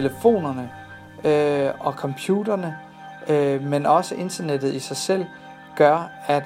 telefonerne 0.00 0.70
øh, 1.24 1.86
og 1.86 1.92
computerne, 1.92 2.76
øh, 3.28 3.62
men 3.62 3.86
også 3.86 4.14
internettet 4.14 4.74
i 4.74 4.78
sig 4.78 4.96
selv, 4.96 5.24
gør, 5.76 6.10
at 6.26 6.42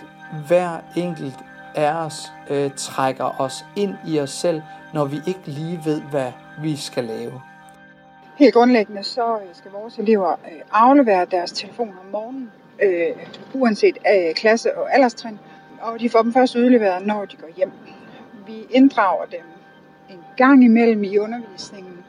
hver 0.46 0.70
enkelt 0.96 1.38
af 1.74 1.92
os 2.04 2.32
øh, 2.50 2.70
trækker 2.76 3.40
os 3.40 3.64
ind 3.76 3.94
i 4.06 4.20
os 4.20 4.30
selv, 4.30 4.62
når 4.94 5.04
vi 5.04 5.16
ikke 5.26 5.42
lige 5.44 5.80
ved, 5.84 6.00
hvad 6.00 6.32
vi 6.62 6.76
skal 6.76 7.04
lave. 7.04 7.32
Helt 8.36 8.54
grundlæggende 8.54 9.04
så 9.04 9.34
øh, 9.34 9.48
skal 9.52 9.70
vores 9.70 9.98
elever 9.98 10.30
øh, 10.32 10.60
aflevere 10.72 11.24
deres 11.24 11.52
telefoner 11.52 11.92
om 12.00 12.06
morgenen, 12.12 12.50
øh, 12.82 13.16
uanset 13.54 13.98
øh, 14.14 14.34
klasse 14.34 14.78
og 14.78 14.94
alderstrin, 14.94 15.38
og 15.80 16.00
de 16.00 16.10
får 16.10 16.22
dem 16.22 16.32
først 16.32 16.56
udleveret, 16.56 17.06
når 17.06 17.24
de 17.24 17.36
går 17.36 17.48
hjem. 17.56 17.72
Vi 18.46 18.66
inddrager 18.70 19.24
dem 19.24 19.44
en 20.10 20.24
gang 20.36 20.64
imellem 20.64 21.04
i 21.04 21.18
undervisningen, 21.18 22.01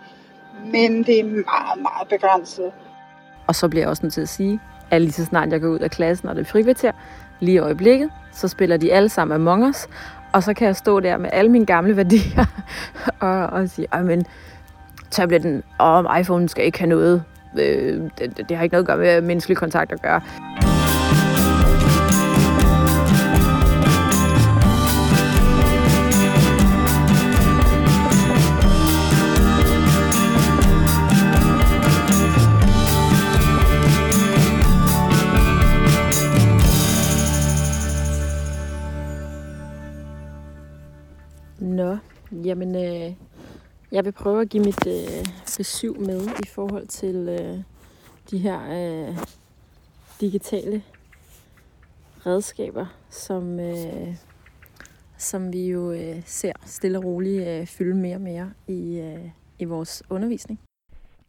men 0.71 1.03
det 1.03 1.19
er 1.19 1.23
meget, 1.23 1.81
meget 1.81 2.07
begrænset. 2.09 2.71
Og 3.47 3.55
så 3.55 3.67
bliver 3.67 3.81
jeg 3.81 3.89
også 3.89 4.03
nødt 4.03 4.13
til 4.13 4.21
at 4.21 4.29
sige, 4.29 4.59
at 4.91 5.01
lige 5.01 5.11
så 5.11 5.25
snart 5.25 5.51
jeg 5.51 5.61
går 5.61 5.67
ud 5.67 5.79
af 5.79 5.91
klassen, 5.91 6.29
og 6.29 6.35
det 6.35 6.41
er 6.41 6.45
frikvarter, 6.45 6.91
lige 7.39 7.55
i 7.55 7.57
øjeblikket, 7.57 8.09
så 8.31 8.47
spiller 8.47 8.77
de 8.77 8.93
alle 8.93 9.09
sammen 9.09 9.35
Among 9.35 9.65
Us, 9.65 9.87
og 10.33 10.43
så 10.43 10.53
kan 10.53 10.67
jeg 10.67 10.75
stå 10.75 10.99
der 10.99 11.17
med 11.17 11.29
alle 11.33 11.51
mine 11.51 11.65
gamle 11.65 11.97
værdier 11.97 12.45
og, 13.19 13.45
og 13.45 13.69
sige, 13.69 13.87
men 14.03 14.25
tabletten 15.11 15.63
og 15.77 16.19
iPhone 16.19 16.49
skal 16.49 16.65
ikke 16.65 16.79
have 16.79 16.89
noget. 16.89 17.23
Øh, 17.59 18.01
det, 18.19 18.45
det 18.49 18.57
har 18.57 18.63
ikke 18.63 18.73
noget 18.73 18.83
at 18.83 18.87
gøre 18.87 18.97
med 18.97 19.21
menneskelig 19.21 19.57
kontakt 19.57 19.91
at 19.91 20.01
gøre. 20.01 20.21
Jamen, 42.45 42.75
øh, 42.75 43.15
jeg 43.91 44.05
vil 44.05 44.11
prøve 44.11 44.41
at 44.41 44.49
give 44.49 44.63
mit 44.63 44.87
øh, 44.87 45.25
besøg 45.57 45.99
med 45.99 46.27
i 46.43 46.47
forhold 46.47 46.87
til 46.87 47.15
øh, 47.15 47.57
de 48.31 48.37
her 48.37 48.59
øh, 48.59 49.17
digitale 50.21 50.83
redskaber, 52.25 52.85
som, 53.09 53.59
øh, 53.59 54.15
som 55.17 55.53
vi 55.53 55.67
jo 55.67 55.91
øh, 55.91 56.21
ser 56.25 56.53
stille 56.65 56.97
og 56.97 57.03
roligt 57.03 57.47
øh, 57.47 57.67
fylde 57.67 57.95
mere 57.95 58.15
og 58.15 58.21
mere 58.21 58.53
i, 58.67 58.99
øh, 58.99 59.29
i 59.59 59.65
vores 59.65 60.03
undervisning. 60.09 60.59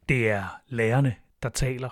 Det 0.08 0.30
er 0.30 0.60
lærerne, 0.68 1.14
der 1.42 1.48
taler. 1.48 1.90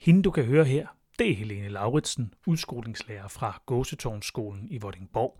Hende, 0.00 0.22
du 0.22 0.30
kan 0.30 0.44
høre 0.44 0.64
her, 0.64 0.86
det 1.18 1.30
er 1.30 1.34
Helene 1.34 1.68
Lauritsen, 1.68 2.34
udskolingslærer 2.46 3.28
fra 3.28 3.62
Gåsetårnsskolen 3.66 4.66
i 4.70 4.78
Vordingborg. 4.78 5.36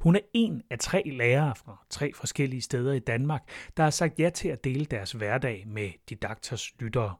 Hun 0.00 0.16
er 0.16 0.20
en 0.32 0.62
af 0.70 0.78
tre 0.78 1.02
lærere 1.06 1.54
fra 1.54 1.84
tre 1.90 2.12
forskellige 2.14 2.62
steder 2.62 2.92
i 2.92 2.98
Danmark, 2.98 3.48
der 3.76 3.82
har 3.82 3.90
sagt 3.90 4.18
ja 4.18 4.30
til 4.30 4.48
at 4.48 4.64
dele 4.64 4.84
deres 4.84 5.12
hverdag 5.12 5.64
med 5.66 5.90
didakters 6.08 6.72
lyttere. 6.78 7.14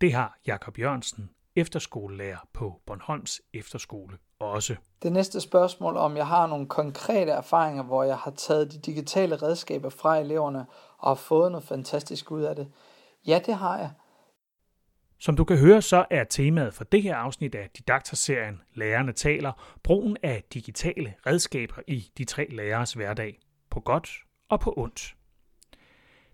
Det 0.00 0.12
har 0.12 0.38
Jakob 0.46 0.78
Jørgensen, 0.78 1.30
efterskolelærer 1.56 2.48
på 2.52 2.80
Bornholms 2.86 3.40
Efterskole, 3.54 4.18
også. 4.38 4.76
Det 5.02 5.12
næste 5.12 5.40
spørgsmål 5.40 5.96
om 5.96 6.16
jeg 6.16 6.26
har 6.26 6.46
nogle 6.46 6.66
konkrete 6.66 7.32
erfaringer, 7.32 7.82
hvor 7.82 8.02
jeg 8.02 8.16
har 8.16 8.30
taget 8.30 8.72
de 8.72 8.78
digitale 8.78 9.36
redskaber 9.36 9.88
fra 9.88 10.18
eleverne 10.18 10.66
og 10.98 11.10
har 11.10 11.14
fået 11.14 11.52
noget 11.52 11.66
fantastisk 11.66 12.30
ud 12.30 12.42
af 12.42 12.56
det. 12.56 12.72
Ja, 13.26 13.40
det 13.46 13.54
har 13.54 13.78
jeg. 13.78 13.90
Som 15.22 15.36
du 15.36 15.44
kan 15.44 15.58
høre, 15.58 15.82
så 15.82 16.04
er 16.10 16.24
temaet 16.24 16.74
for 16.74 16.84
det 16.84 17.02
her 17.02 17.16
afsnit 17.16 17.54
af 17.54 17.70
Didakterserien 17.76 18.60
Lærerne 18.74 19.12
taler 19.12 19.78
brugen 19.82 20.16
af 20.22 20.44
digitale 20.54 21.14
redskaber 21.26 21.82
i 21.86 22.10
de 22.18 22.24
tre 22.24 22.46
lærers 22.50 22.92
hverdag, 22.92 23.38
på 23.70 23.80
godt 23.80 24.10
og 24.48 24.60
på 24.60 24.74
ondt. 24.76 25.14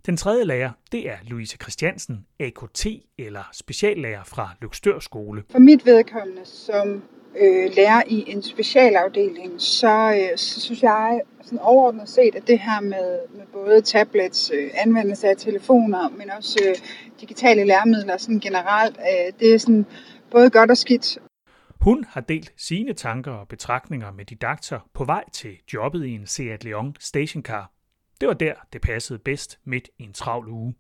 Den 0.09 0.17
tredje 0.17 0.45
lærer, 0.45 0.71
det 0.93 1.09
er 1.09 1.17
Louise 1.23 1.57
Christiansen, 1.63 2.27
AKT 2.41 2.87
eller 3.19 3.43
speciallærer 3.53 4.25
fra 4.25 4.51
Lykstør 4.63 4.99
Skole. 4.99 5.43
For 5.51 5.59
mit 5.59 5.87
vedkommende 5.87 6.41
som 6.45 7.03
øh, 7.41 7.71
lærer 7.77 8.03
i 8.07 8.25
en 8.27 8.43
specialafdeling, 8.43 9.61
så, 9.61 10.15
øh, 10.15 10.39
så 10.39 10.61
synes 10.61 10.83
jeg 10.83 11.21
sådan 11.43 11.59
overordnet 11.59 12.09
set, 12.09 12.35
at 12.35 12.47
det 12.47 12.59
her 12.59 12.81
med, 12.81 13.19
med 13.37 13.47
både 13.53 13.81
tablets, 13.81 14.51
øh, 14.55 14.71
anvendelse 14.75 15.29
af 15.29 15.37
telefoner, 15.37 16.09
men 16.09 16.31
også 16.31 16.59
øh, 16.69 16.75
digitale 17.21 17.65
læremidler 17.65 18.17
sådan 18.17 18.41
generelt, 18.41 18.99
øh, 18.99 19.33
det 19.41 19.55
er 19.55 19.59
sådan 19.59 19.87
både 20.31 20.51
godt 20.51 20.71
og 20.71 20.77
skidt. 20.77 21.19
Hun 21.81 22.05
har 22.09 22.21
delt 22.21 22.53
sine 22.57 22.93
tanker 22.93 23.33
og 23.33 23.49
betragtninger 23.49 24.13
med 24.13 24.25
didakter 24.25 24.89
på 24.95 25.05
vej 25.05 25.25
til 25.33 25.51
jobbet 25.75 26.07
i 26.07 26.11
en 26.11 26.27
Seat 26.27 26.65
Leon 26.65 26.97
stationcar. 27.01 27.78
Det 28.21 28.29
var 28.29 28.35
der, 28.35 28.55
det 28.73 28.81
passede 28.81 29.19
bedst 29.19 29.59
midt 29.65 29.89
i 29.99 30.03
en 30.03 30.13
travl 30.13 30.49
uge. 30.49 30.75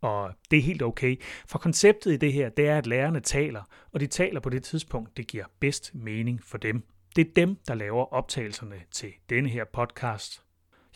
Og 0.00 0.32
det 0.50 0.58
er 0.58 0.62
helt 0.62 0.82
okay, 0.82 1.22
for 1.46 1.58
konceptet 1.58 2.12
i 2.12 2.16
det 2.16 2.32
her, 2.32 2.48
det 2.48 2.68
er, 2.68 2.78
at 2.78 2.86
lærerne 2.86 3.20
taler, 3.20 3.62
og 3.92 4.00
de 4.00 4.06
taler 4.06 4.40
på 4.40 4.50
det 4.50 4.62
tidspunkt, 4.62 5.16
det 5.16 5.26
giver 5.26 5.44
bedst 5.60 5.94
mening 5.94 6.42
for 6.44 6.58
dem. 6.58 6.82
Det 7.16 7.28
er 7.28 7.32
dem, 7.36 7.56
der 7.66 7.74
laver 7.74 8.12
optagelserne 8.12 8.82
til 8.90 9.12
denne 9.30 9.48
her 9.48 9.64
podcast. 9.64 10.42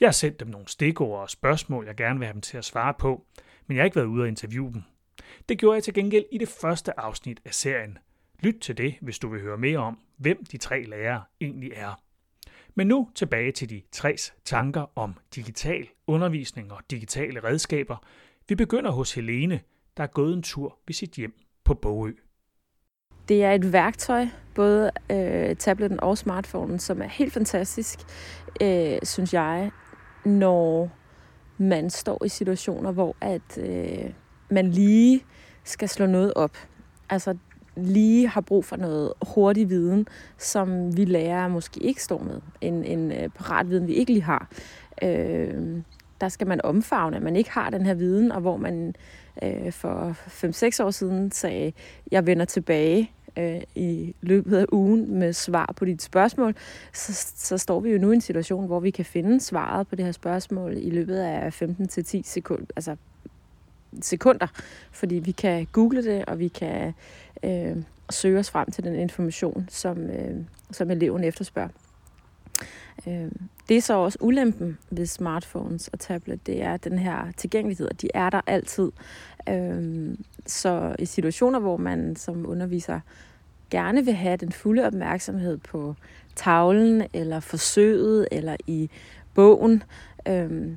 Jeg 0.00 0.06
har 0.06 0.12
sendt 0.12 0.40
dem 0.40 0.48
nogle 0.48 0.68
stikord 0.68 1.20
og 1.20 1.30
spørgsmål, 1.30 1.86
jeg 1.86 1.96
gerne 1.96 2.18
vil 2.18 2.26
have 2.26 2.32
dem 2.32 2.40
til 2.40 2.58
at 2.58 2.64
svare 2.64 2.94
på, 2.94 3.26
men 3.66 3.76
jeg 3.76 3.82
har 3.82 3.84
ikke 3.84 3.96
været 3.96 4.06
ude 4.06 4.22
og 4.22 4.28
interviewe 4.28 4.72
dem. 4.72 4.82
Det 5.48 5.58
gjorde 5.58 5.74
jeg 5.74 5.82
til 5.82 5.94
gengæld 5.94 6.24
i 6.32 6.38
det 6.38 6.48
første 6.48 7.00
afsnit 7.00 7.40
af 7.44 7.54
serien. 7.54 7.98
Lyt 8.40 8.60
til 8.60 8.78
det, 8.78 8.94
hvis 9.00 9.18
du 9.18 9.28
vil 9.28 9.40
høre 9.40 9.58
mere 9.58 9.78
om, 9.78 9.98
hvem 10.16 10.44
de 10.44 10.58
tre 10.58 10.82
lærere 10.82 11.22
egentlig 11.40 11.72
er. 11.74 12.00
Men 12.78 12.86
nu 12.86 13.08
tilbage 13.14 13.52
til 13.52 13.70
de 13.70 13.82
tre 13.92 14.16
tanker 14.44 14.98
om 14.98 15.14
digital 15.34 15.88
undervisning 16.06 16.72
og 16.72 16.78
digitale 16.90 17.44
redskaber. 17.44 17.96
Vi 18.48 18.54
begynder 18.54 18.90
hos 18.90 19.14
Helene, 19.14 19.60
der 19.96 20.02
er 20.02 20.06
gået 20.06 20.34
en 20.34 20.42
tur 20.42 20.78
ved 20.86 20.94
sit 20.94 21.10
hjem 21.10 21.32
på 21.64 21.74
Bogø. 21.74 22.12
Det 23.28 23.44
er 23.44 23.52
et 23.52 23.72
værktøj, 23.72 24.26
både 24.54 24.90
øh, 25.10 25.56
tabletten 25.56 26.00
og 26.00 26.18
smartphonen, 26.18 26.78
som 26.78 27.02
er 27.02 27.06
helt 27.06 27.32
fantastisk, 27.32 27.98
øh, 28.62 28.98
synes 29.02 29.34
jeg, 29.34 29.70
når 30.24 30.90
man 31.58 31.90
står 31.90 32.24
i 32.24 32.28
situationer, 32.28 32.92
hvor 32.92 33.16
at 33.20 33.58
øh, 33.58 34.12
man 34.50 34.70
lige 34.70 35.24
skal 35.64 35.88
slå 35.88 36.06
noget 36.06 36.34
op. 36.34 36.56
Altså 37.08 37.36
lige 37.76 38.28
har 38.28 38.40
brug 38.40 38.64
for 38.64 38.76
noget 38.76 39.12
hurtig 39.34 39.70
viden, 39.70 40.08
som 40.38 40.96
vi 40.96 41.04
lærere 41.04 41.50
måske 41.50 41.80
ikke 41.80 42.02
står 42.02 42.22
med. 42.22 42.40
En, 42.60 42.84
en 42.84 43.12
øh, 43.12 43.28
parat 43.28 43.70
viden, 43.70 43.86
vi 43.86 43.94
ikke 43.94 44.12
lige 44.12 44.22
har. 44.22 44.48
Øh, 45.02 45.82
der 46.20 46.28
skal 46.28 46.46
man 46.46 46.60
omfavne, 46.64 47.16
at 47.16 47.22
man 47.22 47.36
ikke 47.36 47.50
har 47.50 47.70
den 47.70 47.86
her 47.86 47.94
viden, 47.94 48.32
og 48.32 48.40
hvor 48.40 48.56
man 48.56 48.94
øh, 49.42 49.72
for 49.72 50.16
5-6 50.80 50.84
år 50.84 50.90
siden 50.90 51.32
sagde, 51.32 51.72
jeg 52.10 52.26
vender 52.26 52.44
tilbage 52.44 53.10
øh, 53.38 53.60
i 53.74 54.14
løbet 54.20 54.56
af 54.56 54.66
ugen 54.72 55.18
med 55.18 55.32
svar 55.32 55.74
på 55.76 55.84
dit 55.84 56.02
spørgsmål, 56.02 56.54
så, 56.92 57.32
så 57.36 57.58
står 57.58 57.80
vi 57.80 57.90
jo 57.90 57.98
nu 57.98 58.10
i 58.10 58.14
en 58.14 58.20
situation, 58.20 58.66
hvor 58.66 58.80
vi 58.80 58.90
kan 58.90 59.04
finde 59.04 59.40
svaret 59.40 59.88
på 59.88 59.96
det 59.96 60.04
her 60.04 60.12
spørgsmål 60.12 60.76
i 60.76 60.90
løbet 60.90 61.16
af 61.16 61.62
15-10 61.62 62.20
sekunder, 62.24 62.66
altså 62.76 62.96
sekunder, 64.02 64.46
fordi 64.92 65.14
vi 65.14 65.30
kan 65.30 65.66
google 65.72 66.04
det, 66.04 66.24
og 66.24 66.38
vi 66.38 66.48
kan 66.48 66.94
øh, 67.42 67.76
søge 68.10 68.38
os 68.38 68.50
frem 68.50 68.70
til 68.70 68.84
den 68.84 68.94
information, 68.94 69.66
som, 69.70 69.98
øh, 70.10 70.36
som 70.70 70.90
eleven 70.90 71.24
efterspørger. 71.24 71.68
Øh, 73.06 73.30
det 73.68 73.76
er 73.76 73.80
så 73.80 73.94
også 73.94 74.18
ulempen 74.20 74.78
ved 74.90 75.06
smartphones 75.06 75.88
og 75.88 75.98
tablet, 75.98 76.46
det 76.46 76.62
er 76.62 76.76
den 76.76 76.98
her 76.98 77.32
tilgængelighed, 77.36 77.88
de 77.88 78.08
er 78.14 78.30
der 78.30 78.40
altid. 78.46 78.92
Øh, 79.48 80.14
så 80.46 80.96
i 80.98 81.04
situationer, 81.04 81.58
hvor 81.58 81.76
man 81.76 82.16
som 82.16 82.46
underviser 82.48 83.00
gerne 83.70 84.04
vil 84.04 84.14
have 84.14 84.36
den 84.36 84.52
fulde 84.52 84.86
opmærksomhed 84.86 85.58
på 85.58 85.94
tavlen, 86.36 87.02
eller 87.12 87.40
forsøget, 87.40 88.28
eller 88.32 88.56
i 88.66 88.90
bogen, 89.34 89.82
øh, 90.28 90.68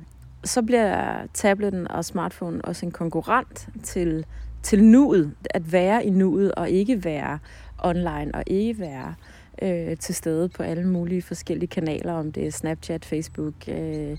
så 0.44 0.62
bliver 0.62 1.26
tabletten 1.34 1.90
og 1.90 2.04
smartphone 2.04 2.64
også 2.64 2.86
en 2.86 2.92
konkurrent 2.92 3.68
til, 3.82 4.26
til 4.62 4.84
nuet, 4.84 5.32
at 5.50 5.72
være 5.72 6.06
i 6.06 6.10
nuet 6.10 6.52
og 6.52 6.70
ikke 6.70 7.04
være 7.04 7.38
online 7.78 8.34
og 8.34 8.42
ikke 8.46 8.78
være 8.80 9.14
øh, 9.62 9.96
til 9.96 10.14
stede 10.14 10.48
på 10.48 10.62
alle 10.62 10.88
mulige 10.88 11.22
forskellige 11.22 11.68
kanaler, 11.68 12.12
om 12.12 12.32
det 12.32 12.46
er 12.46 12.50
Snapchat, 12.50 13.04
Facebook, 13.04 13.54
øh, 13.68 14.16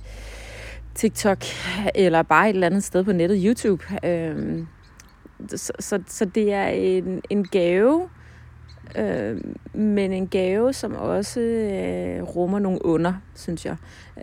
TikTok 0.96 1.44
eller 1.96 2.22
bare 2.24 2.50
et 2.50 2.54
eller 2.54 2.68
andet 2.68 2.84
sted 2.84 3.04
på 3.04 3.12
nettet, 3.12 3.44
YouTube. 3.46 3.84
Øh, 4.04 4.64
så, 5.48 5.74
så, 5.80 6.00
så 6.08 6.26
det 6.26 6.54
er 6.54 6.68
en, 6.68 7.22
en 7.30 7.44
gave, 7.44 8.10
øh, 8.98 9.42
men 9.74 10.12
en 10.12 10.28
gave, 10.28 10.74
som 10.74 10.96
også 10.96 11.40
øh, 11.40 12.24
rummer 12.24 12.60
nogle 12.60 12.86
under, 12.86 13.14
synes 13.36 13.66
jeg. 13.66 13.76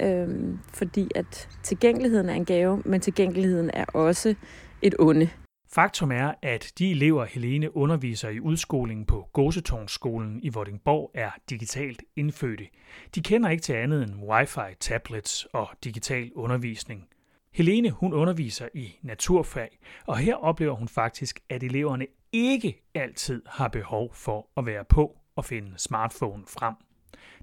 Øh, 0.03 0.29
fordi 0.75 1.09
at 1.15 1.49
tilgængeligheden 1.63 2.29
er 2.29 2.35
en 2.35 2.45
gave, 2.45 2.83
men 2.85 3.01
tilgængeligheden 3.01 3.71
er 3.75 3.85
også 3.85 4.35
et 4.83 4.95
onde. 4.99 5.29
Faktum 5.73 6.13
er, 6.13 6.35
at 6.43 6.73
de 6.79 6.91
elever, 6.91 7.25
Helene 7.25 7.77
underviser 7.77 8.29
i 8.29 8.41
udskolingen 8.41 9.07
på 9.07 9.29
Gåsetårnsskolen 9.33 10.41
i 10.43 10.49
Vordingborg, 10.49 11.11
er 11.15 11.31
digitalt 11.51 12.03
indfødte. 12.17 12.69
De 13.15 13.23
kender 13.23 13.51
ikke 13.51 13.63
til 13.63 13.73
andet 13.73 14.03
end 14.03 14.15
wifi, 14.15 14.75
tablets 14.81 15.45
og 15.45 15.69
digital 15.85 16.33
undervisning. 16.35 17.09
Helene 17.53 17.91
hun 17.91 18.13
underviser 18.13 18.69
i 18.75 18.99
naturfag, 19.03 19.79
og 20.07 20.19
her 20.19 20.35
oplever 20.35 20.75
hun 20.75 20.89
faktisk, 20.89 21.41
at 21.49 21.63
eleverne 21.63 22.07
ikke 22.33 22.83
altid 22.95 23.43
har 23.47 23.69
behov 23.69 24.15
for 24.15 24.49
at 24.57 24.67
være 24.67 24.85
på 24.85 25.19
og 25.37 25.45
finde 25.45 25.73
smartphone 25.77 26.45
frem. 26.47 26.75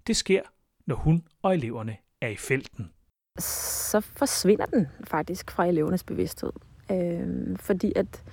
Det 0.07 0.15
sker, 0.15 0.41
når 0.85 0.95
hun 0.95 1.23
og 1.41 1.53
eleverne 1.53 1.97
er 2.21 2.27
i 2.27 2.35
felten. 2.35 2.91
Så 3.39 4.01
forsvinder 4.01 4.65
den 4.65 4.87
faktisk 5.03 5.51
fra 5.51 5.65
elevernes 5.65 6.03
bevidsthed. 6.03 6.51
Øh, 6.91 7.57
fordi 7.59 7.93
at 7.95 8.23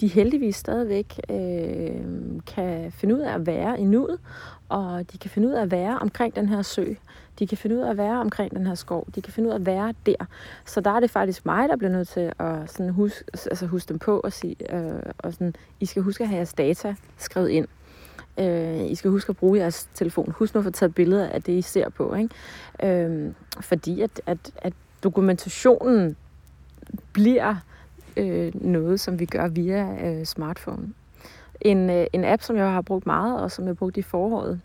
de 0.00 0.06
heldigvis 0.06 0.56
stadigvæk 0.56 1.20
øh, 1.30 2.40
kan 2.46 2.92
finde 2.92 3.14
ud 3.14 3.20
af 3.20 3.34
at 3.34 3.46
være 3.46 3.80
i 3.80 3.84
nuet, 3.84 4.18
og 4.68 5.12
de 5.12 5.18
kan 5.18 5.30
finde 5.30 5.48
ud 5.48 5.52
af 5.52 5.62
at 5.62 5.70
være 5.70 5.98
omkring 5.98 6.36
den 6.36 6.48
her 6.48 6.62
sø. 6.62 6.84
De 7.38 7.46
kan 7.46 7.58
finde 7.58 7.76
ud 7.76 7.80
af 7.80 7.90
at 7.90 7.96
være 7.96 8.20
omkring 8.20 8.56
den 8.56 8.66
her 8.66 8.74
skov. 8.74 9.06
De 9.14 9.22
kan 9.22 9.32
finde 9.32 9.48
ud 9.48 9.52
af 9.52 9.58
at 9.58 9.66
være 9.66 9.94
der. 10.06 10.26
Så 10.64 10.80
der 10.80 10.90
er 10.90 11.00
det 11.00 11.10
faktisk 11.10 11.46
mig, 11.46 11.68
der 11.68 11.76
bliver 11.76 11.90
nødt 11.92 12.08
til 12.08 12.32
at 12.38 12.70
sådan 12.70 12.92
huske, 12.92 13.24
altså 13.32 13.66
huske 13.66 13.88
dem 13.88 13.98
på 13.98 14.20
og 14.20 14.32
sige, 14.32 14.74
øh, 14.76 15.02
og 15.18 15.32
sådan, 15.32 15.54
I 15.80 15.86
skal 15.86 16.02
huske 16.02 16.24
at 16.24 16.28
have 16.28 16.36
jeres 16.36 16.52
data 16.52 16.94
skrevet 17.16 17.48
ind. 17.48 17.66
Øh, 18.38 18.90
I 18.90 18.94
skal 18.94 19.10
huske 19.10 19.30
at 19.30 19.36
bruge 19.36 19.58
jeres 19.58 19.88
telefon. 19.94 20.30
Husk 20.30 20.54
nu 20.54 20.58
at 20.58 20.64
få 20.64 20.70
taget 20.70 20.94
billeder 20.94 21.28
af 21.28 21.42
det, 21.42 21.52
I 21.52 21.62
ser 21.62 21.88
på. 21.88 22.14
Ikke? 22.14 23.04
Øh, 23.04 23.32
fordi 23.60 24.00
at, 24.00 24.20
at, 24.26 24.38
at 24.56 24.72
dokumentationen 25.04 26.16
bliver 27.12 27.56
øh, 28.18 28.52
noget, 28.54 29.00
som 29.00 29.20
vi 29.20 29.24
gør 29.24 29.48
via 29.48 30.08
øh, 30.08 30.24
smartphone. 30.24 30.88
En, 31.60 31.90
øh, 31.90 32.06
en 32.12 32.24
app, 32.24 32.42
som 32.42 32.56
jeg 32.56 32.72
har 32.72 32.82
brugt 32.82 33.06
meget, 33.06 33.40
og 33.40 33.50
som 33.50 33.66
jeg 33.66 33.76
brugte 33.76 34.00
i 34.00 34.02
foråret, 34.02 34.60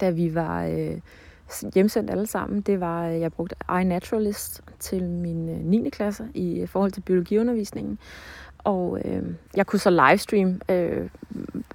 da 0.00 0.10
vi 0.10 0.34
var 0.34 0.64
øh, 0.64 0.98
hjemsendt 1.74 2.10
alle 2.10 2.26
sammen, 2.26 2.60
det 2.60 2.80
var, 2.80 3.08
øh, 3.08 3.20
jeg 3.20 3.32
brugte 3.32 3.56
iNaturalist 3.80 4.62
til 4.78 5.02
min 5.04 5.48
øh, 5.48 5.64
9. 5.64 5.90
klasse 5.90 6.28
i 6.34 6.60
øh, 6.60 6.68
forhold 6.68 6.92
til 6.92 7.00
biologiundervisningen. 7.00 7.98
Og 8.64 9.00
øh, 9.04 9.22
jeg 9.56 9.66
kunne 9.66 9.78
så 9.78 9.90
livestream 9.90 10.60
øh, 10.68 11.08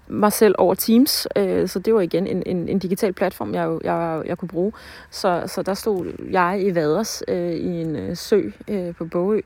mig 0.07 0.33
selv 0.33 0.56
over 0.57 0.75
Teams, 0.75 1.27
øh, 1.36 1.68
så 1.68 1.80
det 1.80 1.94
var 1.94 2.01
igen 2.01 2.27
en, 2.27 2.44
en, 2.45 2.69
en 2.69 2.80
digital 2.80 3.13
platform, 3.13 3.54
jeg, 3.54 3.77
jeg, 3.83 4.24
jeg 4.25 4.38
kunne 4.38 4.50
bruge. 4.50 4.71
Så, 5.12 5.44
så 5.45 5.62
der 5.62 5.74
stod 5.74 6.27
jeg 6.31 6.62
i 6.65 6.75
Vaders 6.75 7.24
øh, 7.27 7.51
i 7.51 7.81
en 7.81 7.95
øh, 7.95 8.15
sø 8.18 8.42
øh, 8.68 8.95
på 8.95 9.06
Bogø 9.06 9.42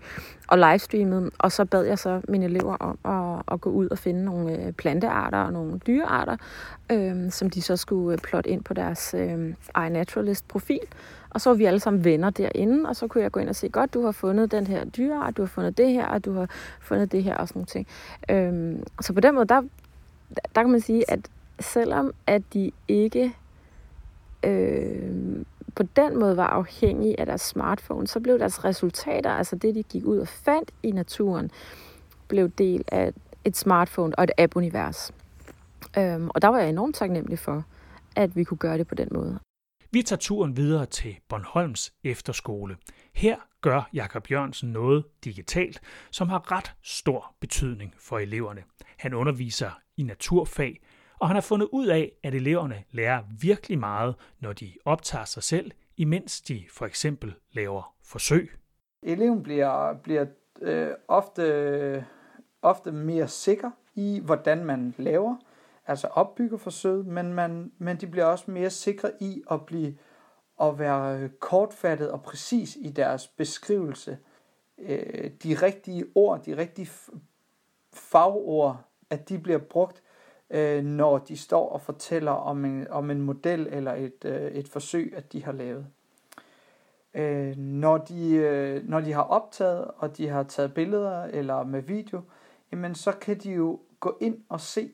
og 0.52 0.58
livestreamede, 0.58 1.32
og 1.40 1.52
så 1.52 1.66
bad 1.66 1.84
jeg 1.84 2.00
så 2.00 2.22
mine 2.28 2.46
elever 2.46 2.76
om 2.76 2.98
at, 3.06 3.54
at 3.54 3.62
gå 3.62 3.70
ud 3.70 3.90
og 3.90 3.98
finde 3.98 4.26
nogle 4.26 4.66
øh, 4.66 4.72
plantearter 4.72 5.38
og 5.38 5.54
nogle 5.54 5.80
dyrearter, 5.88 6.38
øh, 6.92 7.32
som 7.32 7.50
de 7.50 7.62
så 7.62 7.78
skulle 7.78 8.14
øh, 8.14 8.20
plotte 8.20 8.50
ind 8.50 8.64
på 8.64 8.74
deres 8.74 9.16
øh, 9.18 9.54
iNaturalist-profil. 9.86 10.80
Og 11.30 11.42
så 11.42 11.50
var 11.50 11.56
vi 11.56 11.66
alle 11.66 11.80
sammen 11.80 12.04
venner 12.04 12.30
derinde, 12.30 12.90
og 12.90 12.96
så 12.96 13.08
kunne 13.08 13.24
jeg 13.24 13.32
gå 13.32 13.40
ind 13.40 13.50
og 13.50 13.56
se, 13.56 13.70
godt, 13.70 13.94
du 13.94 14.06
har 14.06 14.12
fundet 14.12 14.52
den 14.52 14.68
her 14.68 14.86
dyreart, 14.86 15.38
du 15.38 15.42
har 15.42 15.48
fundet 15.48 15.78
det 15.78 15.92
her, 15.92 16.08
og 16.08 16.26
du 16.26 16.34
har 16.34 16.48
fundet 16.82 17.12
det 17.12 17.24
her 17.24 17.38
og 17.38 17.48
sådan 17.48 17.60
nogle 17.60 17.68
ting. 17.68 17.88
Øh, 18.30 18.84
så 19.02 19.14
på 19.14 19.20
den 19.20 19.36
måde, 19.36 19.46
der, 19.46 19.62
der 20.56 20.62
kan 20.62 20.70
man 20.70 20.82
sige, 20.82 21.12
at 21.12 21.20
selvom 21.60 22.12
at 22.28 22.42
de 22.54 22.72
ikke 22.88 23.34
øh, 24.44 25.11
på 25.76 25.84
den 25.84 26.20
måde 26.20 26.38
var 26.38 26.48
afhængige 26.48 27.20
af 27.20 27.26
deres 27.26 27.42
smartphone, 27.42 28.08
så 28.08 28.20
blev 28.20 28.40
deres 28.40 28.66
resultater, 28.66 29.30
altså 29.30 29.56
det, 29.56 29.76
de 29.76 29.84
gik 29.84 30.06
ud 30.06 30.18
og 30.18 30.28
fandt 30.28 30.72
i 30.84 30.92
naturen, 30.92 31.52
blev 32.28 32.50
del 32.50 32.84
af 32.88 33.14
et 33.46 33.58
smartphone 33.58 34.20
og 34.20 34.24
et 34.24 34.32
app-univers. 34.38 35.12
Øhm, 35.98 36.30
og 36.30 36.42
der 36.42 36.48
var 36.48 36.60
jeg 36.60 36.70
enormt 36.70 36.96
taknemmelig 36.96 37.40
for, 37.40 37.64
at 38.16 38.36
vi 38.36 38.44
kunne 38.44 38.58
gøre 38.58 38.78
det 38.78 38.88
på 38.88 38.96
den 38.96 39.08
måde. 39.12 39.40
Vi 39.92 40.02
tager 40.02 40.20
turen 40.20 40.58
videre 40.58 40.86
til 40.86 41.16
Bornholms 41.30 41.94
efterskole. 42.04 42.78
Her 43.16 43.36
gør 43.62 43.90
Jakob 43.94 44.32
Jørgensen 44.32 44.72
noget 44.72 45.06
digitalt, 45.24 45.82
som 46.12 46.30
har 46.30 46.52
ret 46.52 46.72
stor 46.84 47.36
betydning 47.40 47.94
for 48.00 48.20
eleverne. 48.20 48.64
Han 48.98 49.14
underviser 49.14 49.72
i 49.98 50.04
naturfag, 50.04 50.82
og 51.22 51.28
han 51.28 51.36
har 51.36 51.42
fundet 51.42 51.70
ud 51.72 51.88
af, 51.88 52.12
at 52.24 52.34
eleverne 52.34 52.84
lærer 52.92 53.24
virkelig 53.42 53.80
meget, 53.80 54.16
når 54.40 54.54
de 54.54 54.74
optager 54.86 55.26
sig 55.26 55.44
selv, 55.44 55.72
imens 55.98 56.42
de 56.42 56.64
for 56.72 56.86
eksempel 56.86 57.34
laver 57.52 57.96
forsøg. 58.04 58.52
Eleven 59.04 59.44
bliver, 59.44 59.94
bliver 59.94 60.26
øh, 60.62 60.92
ofte, 61.08 62.06
ofte 62.62 62.92
mere 62.92 63.28
sikker 63.28 63.72
i, 63.96 64.22
hvordan 64.24 64.66
man 64.66 64.94
laver 64.98 65.36
altså 65.88 66.08
opbygger 66.08 66.58
forsøget, 66.58 67.06
men, 67.06 67.34
man, 67.34 67.72
men 67.78 67.98
de 67.98 68.08
bliver 68.08 68.26
også 68.26 68.52
mere 68.52 68.70
sikre 68.70 69.12
i 69.20 69.44
at 69.52 69.66
blive 69.66 69.98
at 70.62 70.80
være 70.80 71.30
kortfattet 71.30 72.12
og 72.12 72.24
præcis 72.24 72.78
i 72.82 72.90
deres 72.90 73.28
beskrivelse. 73.28 74.18
Øh, 74.78 75.32
de 75.44 75.54
rigtige 75.54 76.06
ord, 76.16 76.44
de 76.44 76.58
rigtige 76.58 76.90
fagord, 77.94 78.84
at 79.10 79.30
de 79.30 79.40
bliver 79.40 79.60
brugt, 79.60 80.04
øh, 80.52 80.84
når 80.84 81.18
de 81.18 81.38
står 81.38 81.70
og 81.70 81.82
fortæller 81.82 82.32
om 82.32 82.66
en, 82.66 82.88
om 82.90 83.12
en 83.12 83.22
model 83.22 83.68
eller 83.72 83.94
et, 83.94 84.26
øh, 84.26 84.52
et 84.52 84.68
forsøg, 84.68 85.14
at 85.16 85.34
de 85.34 85.44
har 85.44 85.52
lavet. 85.52 85.88
Øh, 87.14 87.58
når 87.58 87.98
de, 87.98 88.34
øh, 88.34 88.90
når 88.90 89.00
de 89.00 89.14
har 89.14 89.24
optaget, 89.24 89.86
og 89.98 90.18
de 90.18 90.28
har 90.28 90.44
taget 90.44 90.74
billeder 90.74 91.24
eller 91.24 91.64
med 91.64 91.82
video, 91.82 92.22
jamen 92.72 92.96
så 92.96 93.12
kan 93.12 93.38
de 93.38 93.52
jo 93.52 93.80
gå 94.00 94.18
ind 94.22 94.38
og 94.50 94.60
se 94.60 94.92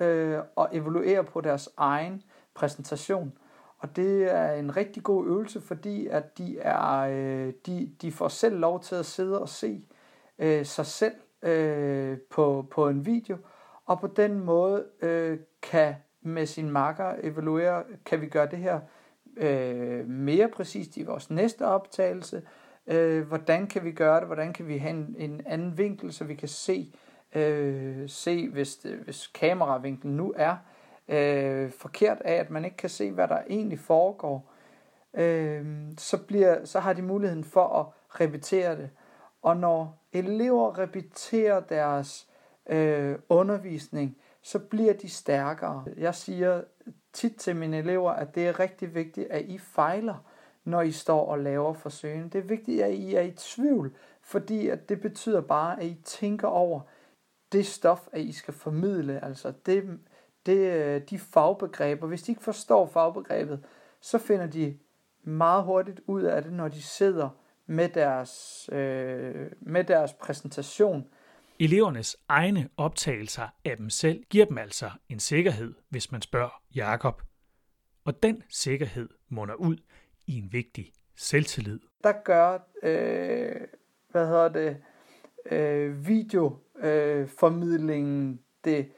øh, 0.00 0.38
og 0.56 0.68
evaluere 0.72 1.24
på 1.24 1.40
deres 1.40 1.68
egen 1.76 2.22
præsentation. 2.54 3.32
Og 3.78 3.96
det 3.96 4.34
er 4.34 4.52
en 4.52 4.76
rigtig 4.76 5.02
god 5.02 5.26
øvelse, 5.26 5.60
fordi 5.60 6.06
at 6.06 6.38
de, 6.38 6.58
er, 6.58 6.98
øh, 6.98 7.52
de, 7.66 7.92
de 8.02 8.12
får 8.12 8.28
selv 8.28 8.58
lov 8.58 8.82
til 8.82 8.94
at 8.94 9.06
sidde 9.06 9.40
og 9.40 9.48
se 9.48 9.84
øh, 10.38 10.66
sig 10.66 10.86
selv 10.86 11.14
øh, 11.42 12.18
på, 12.30 12.66
på 12.70 12.88
en 12.88 13.06
video, 13.06 13.36
og 13.86 14.00
på 14.00 14.06
den 14.06 14.40
måde 14.40 14.86
øh, 15.02 15.38
kan 15.62 15.94
med 16.20 16.46
sin 16.46 16.70
marker 16.70 17.14
evaluere, 17.22 17.84
kan 18.04 18.20
vi 18.20 18.26
gøre 18.26 18.46
det 18.46 18.58
her 18.58 18.80
øh, 19.36 20.08
mere 20.08 20.48
præcist 20.48 20.96
i 20.96 21.02
vores 21.02 21.30
næste 21.30 21.66
optagelse, 21.66 22.42
øh, 22.86 23.26
hvordan 23.28 23.66
kan 23.66 23.84
vi 23.84 23.92
gøre 23.92 24.20
det, 24.20 24.26
hvordan 24.26 24.52
kan 24.52 24.68
vi 24.68 24.78
have 24.78 24.94
en, 24.94 25.14
en 25.18 25.42
anden 25.46 25.78
vinkel, 25.78 26.12
så 26.12 26.24
vi 26.24 26.34
kan 26.34 26.48
se, 26.48 26.94
øh, 27.34 28.08
se, 28.08 28.48
hvis, 28.48 28.84
øh, 28.84 29.04
hvis 29.04 29.26
kameravinklen 29.26 30.16
nu 30.16 30.32
er 30.36 30.56
øh, 31.08 31.70
forkert 31.70 32.20
af, 32.20 32.34
at 32.34 32.50
man 32.50 32.64
ikke 32.64 32.76
kan 32.76 32.90
se, 32.90 33.12
hvad 33.12 33.28
der 33.28 33.38
egentlig 33.50 33.78
foregår, 33.78 34.52
øh, 35.14 35.64
så, 35.98 36.26
bliver, 36.26 36.64
så 36.64 36.80
har 36.80 36.92
de 36.92 37.02
muligheden 37.02 37.44
for 37.44 37.68
at 37.68 37.86
repetere 38.20 38.76
det. 38.76 38.90
Og 39.42 39.56
når 39.56 40.06
elever 40.12 40.78
repeterer 40.78 41.60
deres 41.60 42.28
øh, 42.68 43.18
undervisning, 43.28 44.16
så 44.42 44.58
bliver 44.58 44.92
de 44.92 45.08
stærkere. 45.08 45.84
Jeg 45.96 46.14
siger 46.14 46.62
tit 47.12 47.36
til 47.36 47.56
mine 47.56 47.78
elever, 47.78 48.10
at 48.10 48.34
det 48.34 48.48
er 48.48 48.60
rigtig 48.60 48.94
vigtigt, 48.94 49.30
at 49.30 49.44
I 49.44 49.58
fejler, 49.58 50.24
når 50.64 50.82
I 50.82 50.92
står 50.92 51.26
og 51.26 51.38
laver 51.38 51.72
forsøgene. 51.72 52.28
Det 52.28 52.38
er 52.38 52.42
vigtigt, 52.42 52.82
at 52.82 52.92
I 52.92 53.14
er 53.14 53.20
i 53.22 53.30
tvivl, 53.30 53.96
fordi 54.22 54.68
at 54.68 54.88
det 54.88 55.00
betyder 55.00 55.40
bare, 55.40 55.80
at 55.80 55.86
I 55.86 56.00
tænker 56.04 56.48
over, 56.48 56.80
det 57.52 57.66
stof, 57.66 58.08
at 58.12 58.20
I 58.20 58.32
skal 58.32 58.54
formidle, 58.54 59.24
altså 59.24 59.52
det, 59.66 59.98
det, 60.46 60.58
øh, 60.58 61.00
de 61.10 61.18
fagbegreber. 61.18 62.06
Hvis 62.06 62.22
de 62.22 62.32
ikke 62.32 62.42
forstår 62.42 62.86
fagbegrebet, 62.86 63.64
så 64.00 64.18
finder 64.18 64.46
de 64.46 64.78
meget 65.22 65.64
hurtigt 65.64 66.00
ud 66.06 66.22
af 66.22 66.42
det, 66.42 66.52
når 66.52 66.68
de 66.68 66.82
sidder 66.82 67.28
med 67.66 67.88
deres, 67.88 68.68
øh, 68.72 69.50
med 69.60 69.84
deres 69.84 70.12
præsentation. 70.12 71.06
Elevernes 71.60 72.16
egne 72.28 72.68
optagelser 72.76 73.48
af 73.64 73.76
dem 73.76 73.90
selv 73.90 74.24
giver 74.30 74.44
dem 74.44 74.58
altså 74.58 74.90
en 75.08 75.20
sikkerhed, 75.20 75.74
hvis 75.88 76.12
man 76.12 76.22
spørger 76.22 76.62
Jakob. 76.74 77.22
Og 78.04 78.22
den 78.22 78.42
sikkerhed 78.48 79.08
munder 79.28 79.54
ud 79.54 79.76
i 80.26 80.38
en 80.38 80.52
vigtig 80.52 80.92
selvtillid. 81.16 81.80
Der 82.04 82.12
gør, 82.24 82.58
øh, 82.82 83.60
hvad 84.10 84.26
hedder 84.26 84.48
det, 84.48 84.76
øh, 85.50 86.06
videoformidlingen 86.06 88.32
øh, 88.32 88.38
det, 88.64 88.92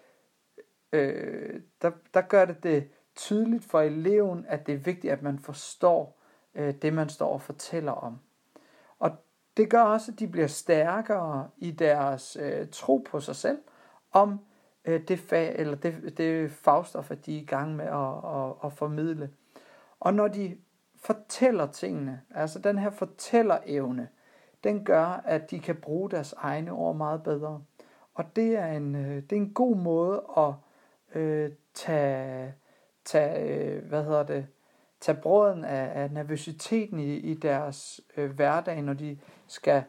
øh, 0.92 1.60
der, 1.82 1.90
der 2.14 2.20
gør 2.20 2.44
det 2.44 2.62
det 2.62 2.88
tydeligt 3.16 3.64
for 3.64 3.80
eleven, 3.80 4.44
at 4.48 4.66
det 4.66 4.74
er 4.74 4.78
vigtigt, 4.78 5.12
at 5.12 5.22
man 5.22 5.38
forstår 5.38 6.22
øh, 6.54 6.74
det, 6.82 6.92
man 6.92 7.08
står 7.08 7.32
og 7.32 7.42
fortæller 7.42 7.92
om. 7.92 8.18
Det 9.58 9.70
gør 9.70 9.80
også, 9.80 10.12
at 10.12 10.18
de 10.18 10.28
bliver 10.28 10.46
stærkere 10.46 11.48
i 11.56 11.70
deres 11.70 12.36
øh, 12.40 12.66
tro 12.72 13.06
på 13.10 13.20
sig 13.20 13.36
selv, 13.36 13.58
om 14.12 14.40
øh, 14.84 15.00
det 15.08 15.18
fag 15.18 15.54
eller 15.56 15.74
det, 15.74 16.18
det 16.18 16.50
fagstof, 16.50 17.10
at 17.10 17.26
de 17.26 17.36
er 17.36 17.40
i 17.40 17.44
gang 17.44 17.76
med 17.76 17.84
at, 17.84 18.40
at, 18.40 18.54
at 18.64 18.72
formidle. 18.72 19.30
Og 20.00 20.14
når 20.14 20.28
de 20.28 20.56
fortæller 21.02 21.66
tingene, 21.66 22.20
altså 22.34 22.58
den 22.58 22.78
her 22.78 22.90
fortællerevne, 22.90 24.08
den 24.64 24.84
gør, 24.84 25.22
at 25.24 25.50
de 25.50 25.60
kan 25.60 25.76
bruge 25.76 26.10
deres 26.10 26.32
egne 26.32 26.72
ord 26.72 26.96
meget 26.96 27.22
bedre. 27.22 27.62
Og 28.14 28.36
det 28.36 28.56
er 28.56 28.66
en, 28.66 28.94
øh, 28.94 29.22
det 29.22 29.32
er 29.32 29.36
en 29.36 29.54
god 29.54 29.76
måde 29.76 30.24
at 30.36 30.52
øh, 31.20 31.52
tage, 31.74 32.54
tage, 33.04 33.58
øh, 33.58 33.88
hvad 33.88 34.04
hedder 34.04 34.22
det, 34.22 34.46
tage 35.00 35.19
brøden 35.23 35.64
af, 35.64 36.02
af 36.02 36.11
nervøsiteten 36.11 36.99
i, 36.99 37.17
i 37.17 37.35
deres 37.35 38.00
øh, 38.17 38.31
hverdag, 38.31 38.83
når 38.83 38.93
de 38.93 39.19
skal 39.47 39.83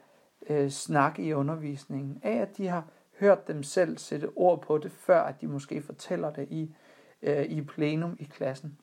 øh, 0.50 0.70
snakke 0.70 1.24
i 1.24 1.34
undervisningen, 1.34 2.20
af 2.24 2.38
at 2.38 2.58
de 2.58 2.68
har 2.68 2.88
hørt 3.20 3.48
dem 3.48 3.64
selv 3.64 3.98
sætte 3.98 4.30
ord 4.36 4.62
på 4.62 4.78
det, 4.78 4.92
før 4.92 5.22
at 5.22 5.42
de 5.42 5.48
måske 5.48 5.82
fortæller 5.82 6.32
det 6.32 6.48
i, 6.50 6.76
øh, 7.22 7.46
i 7.46 7.62
plenum 7.62 8.18
i 8.20 8.24
klassen. 8.24 8.78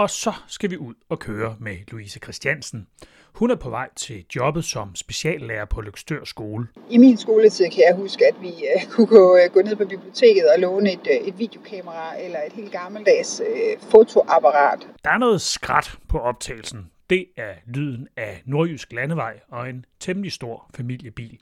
Og 0.00 0.10
så 0.10 0.32
skal 0.46 0.70
vi 0.70 0.76
ud 0.76 0.94
og 1.08 1.18
køre 1.18 1.56
med 1.58 1.76
Louise 1.88 2.18
Christiansen. 2.18 2.86
Hun 3.34 3.50
er 3.50 3.54
på 3.54 3.70
vej 3.70 3.88
til 3.96 4.24
jobbet 4.36 4.64
som 4.64 4.94
speciallærer 4.94 5.64
på 5.64 5.80
Lykstør 5.80 6.24
skole. 6.24 6.66
I 6.90 6.98
min 6.98 7.16
skoletid 7.16 7.64
kan 7.70 7.82
jeg 7.88 7.96
huske, 7.96 8.26
at 8.26 8.34
vi 8.40 8.48
uh, 8.48 8.82
kunne 8.92 9.06
gå, 9.06 9.32
uh, 9.32 9.52
gå 9.52 9.62
ned 9.62 9.76
på 9.76 9.84
biblioteket 9.84 10.44
og 10.54 10.60
låne 10.60 10.92
et, 10.92 11.20
uh, 11.20 11.28
et 11.28 11.38
videokamera 11.38 12.22
eller 12.22 12.38
et 12.46 12.52
helt 12.52 12.72
gammeldags 12.72 13.40
uh, 13.40 13.82
fotoapparat. 13.90 14.88
Der 15.04 15.10
er 15.10 15.18
noget 15.18 15.40
skrat 15.40 15.98
på 16.08 16.18
optagelsen. 16.18 16.90
Det 17.10 17.26
er 17.36 17.52
lyden 17.66 18.08
af 18.16 18.42
Nordjysk 18.46 18.92
Landevej 18.92 19.40
og 19.48 19.68
en 19.68 19.84
temmelig 20.00 20.32
stor 20.32 20.70
familiebil. 20.76 21.38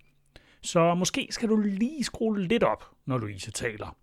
Så 0.62 0.94
måske 0.94 1.28
skal 1.30 1.48
du 1.48 1.56
lige 1.56 2.04
skrue 2.04 2.40
lidt 2.40 2.62
op, 2.62 2.84
når 3.06 3.18
Louise 3.18 3.50
taler. 3.50 3.96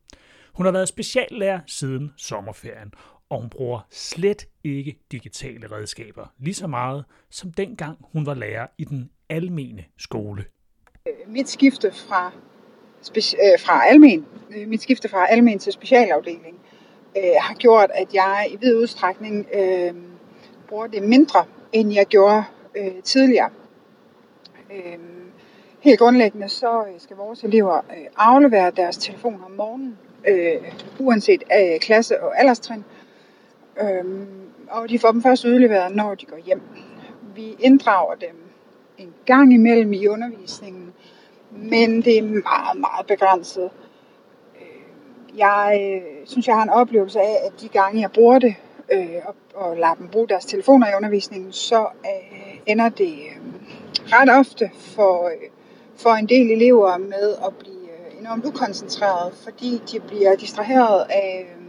Hun 0.54 0.66
har 0.66 0.74
været 0.74 0.88
speciallærer 0.88 1.60
siden 1.68 2.14
sommerferien, 2.18 2.94
og 3.29 3.41
hun 3.41 3.50
bruger 3.50 3.79
slet 3.89 4.48
ikke 4.63 5.00
digitale 5.12 5.72
redskaber, 5.72 6.27
lige 6.39 6.53
så 6.53 6.67
meget 6.67 7.05
som 7.29 7.51
dengang 7.51 7.98
hun 8.01 8.25
var 8.25 8.34
lærer 8.34 8.67
i 8.77 8.84
den 8.84 9.10
almene 9.29 9.86
skole. 9.98 10.46
Mit 11.27 11.50
skifte 11.50 11.91
fra, 11.91 12.32
speci- 13.01 13.53
øh, 13.53 13.60
fra 13.60 13.88
almen, 13.88 14.25
øh, 14.55 14.67
mit 14.67 14.82
skifte 14.82 15.10
fra 15.10 15.27
almen 15.32 15.60
til 15.60 15.74
specialafdeling 15.74 16.60
øh, 17.17 17.24
har 17.39 17.53
gjort, 17.53 17.91
at 17.94 18.13
jeg 18.13 18.48
i 18.51 18.58
vid 18.62 18.75
udstrækning 18.75 19.48
øh, 19.53 19.94
bruger 20.67 20.88
det 20.88 21.03
mindre, 21.03 21.46
end 21.72 21.94
jeg 21.94 22.05
gjorde 22.05 22.44
øh, 22.75 23.01
tidligere. 23.03 23.50
Øh, 24.72 25.00
helt 25.79 26.00
grundlæggende 26.00 26.50
så 26.50 26.86
øh, 26.88 27.00
skal 27.00 27.17
vores 27.17 27.44
elever 27.44 27.77
øh, 27.77 28.05
aflevere 28.17 28.72
deres 28.72 28.98
telefon 28.98 29.41
om 29.46 29.51
morgenen, 29.51 29.98
øh, 30.27 30.72
uanset 31.00 31.44
øh, 31.60 31.79
klasse 31.79 32.24
og 32.24 32.39
alderstrin. 32.39 32.84
Øhm, 33.82 34.27
og 34.70 34.89
de 34.89 35.00
får 35.00 35.12
dem 35.12 35.22
først 35.22 35.46
udleveret, 35.46 35.96
når 35.96 36.15
de 36.15 36.25
går 36.25 36.38
hjem. 36.46 36.62
Vi 37.36 37.55
inddrager 37.60 38.15
dem 38.15 38.36
en 38.98 39.13
gang 39.25 39.53
imellem 39.53 39.94
i 39.94 40.08
undervisningen, 40.08 40.94
men 41.51 42.01
det 42.01 42.17
er 42.17 42.22
meget, 42.22 42.79
meget 42.79 43.08
begrænset. 43.08 43.70
Øh, 44.55 45.38
jeg 45.38 45.79
øh, 45.82 46.27
synes, 46.27 46.48
jeg 46.48 46.55
har 46.55 46.63
en 46.63 46.70
oplevelse 46.70 47.20
af, 47.20 47.38
at 47.46 47.62
de 47.62 47.67
gange, 47.67 48.01
jeg 48.01 48.12
bruger 48.12 48.39
det, 48.39 48.55
øh, 48.91 49.15
og, 49.25 49.36
og 49.55 49.77
lader 49.77 49.94
dem 49.94 50.08
bruge 50.08 50.27
deres 50.27 50.46
telefoner 50.46 50.88
i 50.88 50.96
undervisningen, 50.98 51.51
så 51.51 51.82
øh, 51.82 52.60
ender 52.65 52.89
det 52.89 53.13
øh, 53.13 53.41
ret 54.05 54.39
ofte 54.39 54.72
for, 54.75 55.25
øh, 55.25 55.50
for 55.96 56.10
en 56.10 56.29
del 56.29 56.51
elever 56.51 56.98
med 56.98 57.36
at 57.46 57.53
blive 57.60 57.75
øh, 57.75 58.20
enormt 58.20 58.46
ukoncentreret, 58.46 59.34
fordi 59.44 59.82
de 59.91 60.00
bliver 60.00 60.36
distraheret 60.36 61.05
af 61.10 61.48
øh, 61.50 61.65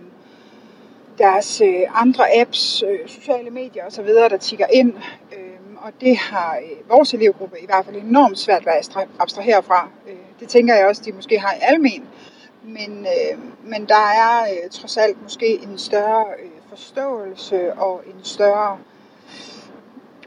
deres 1.18 1.60
øh, 1.60 1.82
andre 1.94 2.40
apps, 2.40 2.82
øh, 2.82 3.08
sociale 3.08 3.50
medier 3.50 3.86
osv., 3.86 4.06
der 4.06 4.36
tigger 4.36 4.66
ind. 4.66 4.94
Øh, 5.32 5.46
og 5.76 5.92
det 6.00 6.16
har 6.16 6.56
øh, 6.56 6.90
vores 6.90 7.14
elevgruppe 7.14 7.60
i 7.60 7.66
hvert 7.66 7.84
fald 7.84 7.96
enormt 7.96 8.38
svært 8.38 8.66
ved 8.66 8.72
at 8.72 9.08
abstrahere 9.18 9.62
fra. 9.62 9.88
Øh, 10.08 10.14
det 10.40 10.48
tænker 10.48 10.74
jeg 10.74 10.86
også, 10.86 11.02
de 11.04 11.12
måske 11.12 11.38
har 11.38 11.52
i 11.52 11.58
almen. 11.60 12.04
Men, 12.62 13.06
øh, 13.06 13.38
men 13.64 13.88
der 13.88 13.94
er 13.94 14.42
øh, 14.42 14.70
trods 14.70 14.96
alt 14.96 15.22
måske 15.22 15.62
en 15.62 15.78
større 15.78 16.24
øh, 16.42 16.50
forståelse 16.68 17.72
og 17.72 18.02
en 18.06 18.24
større 18.24 18.78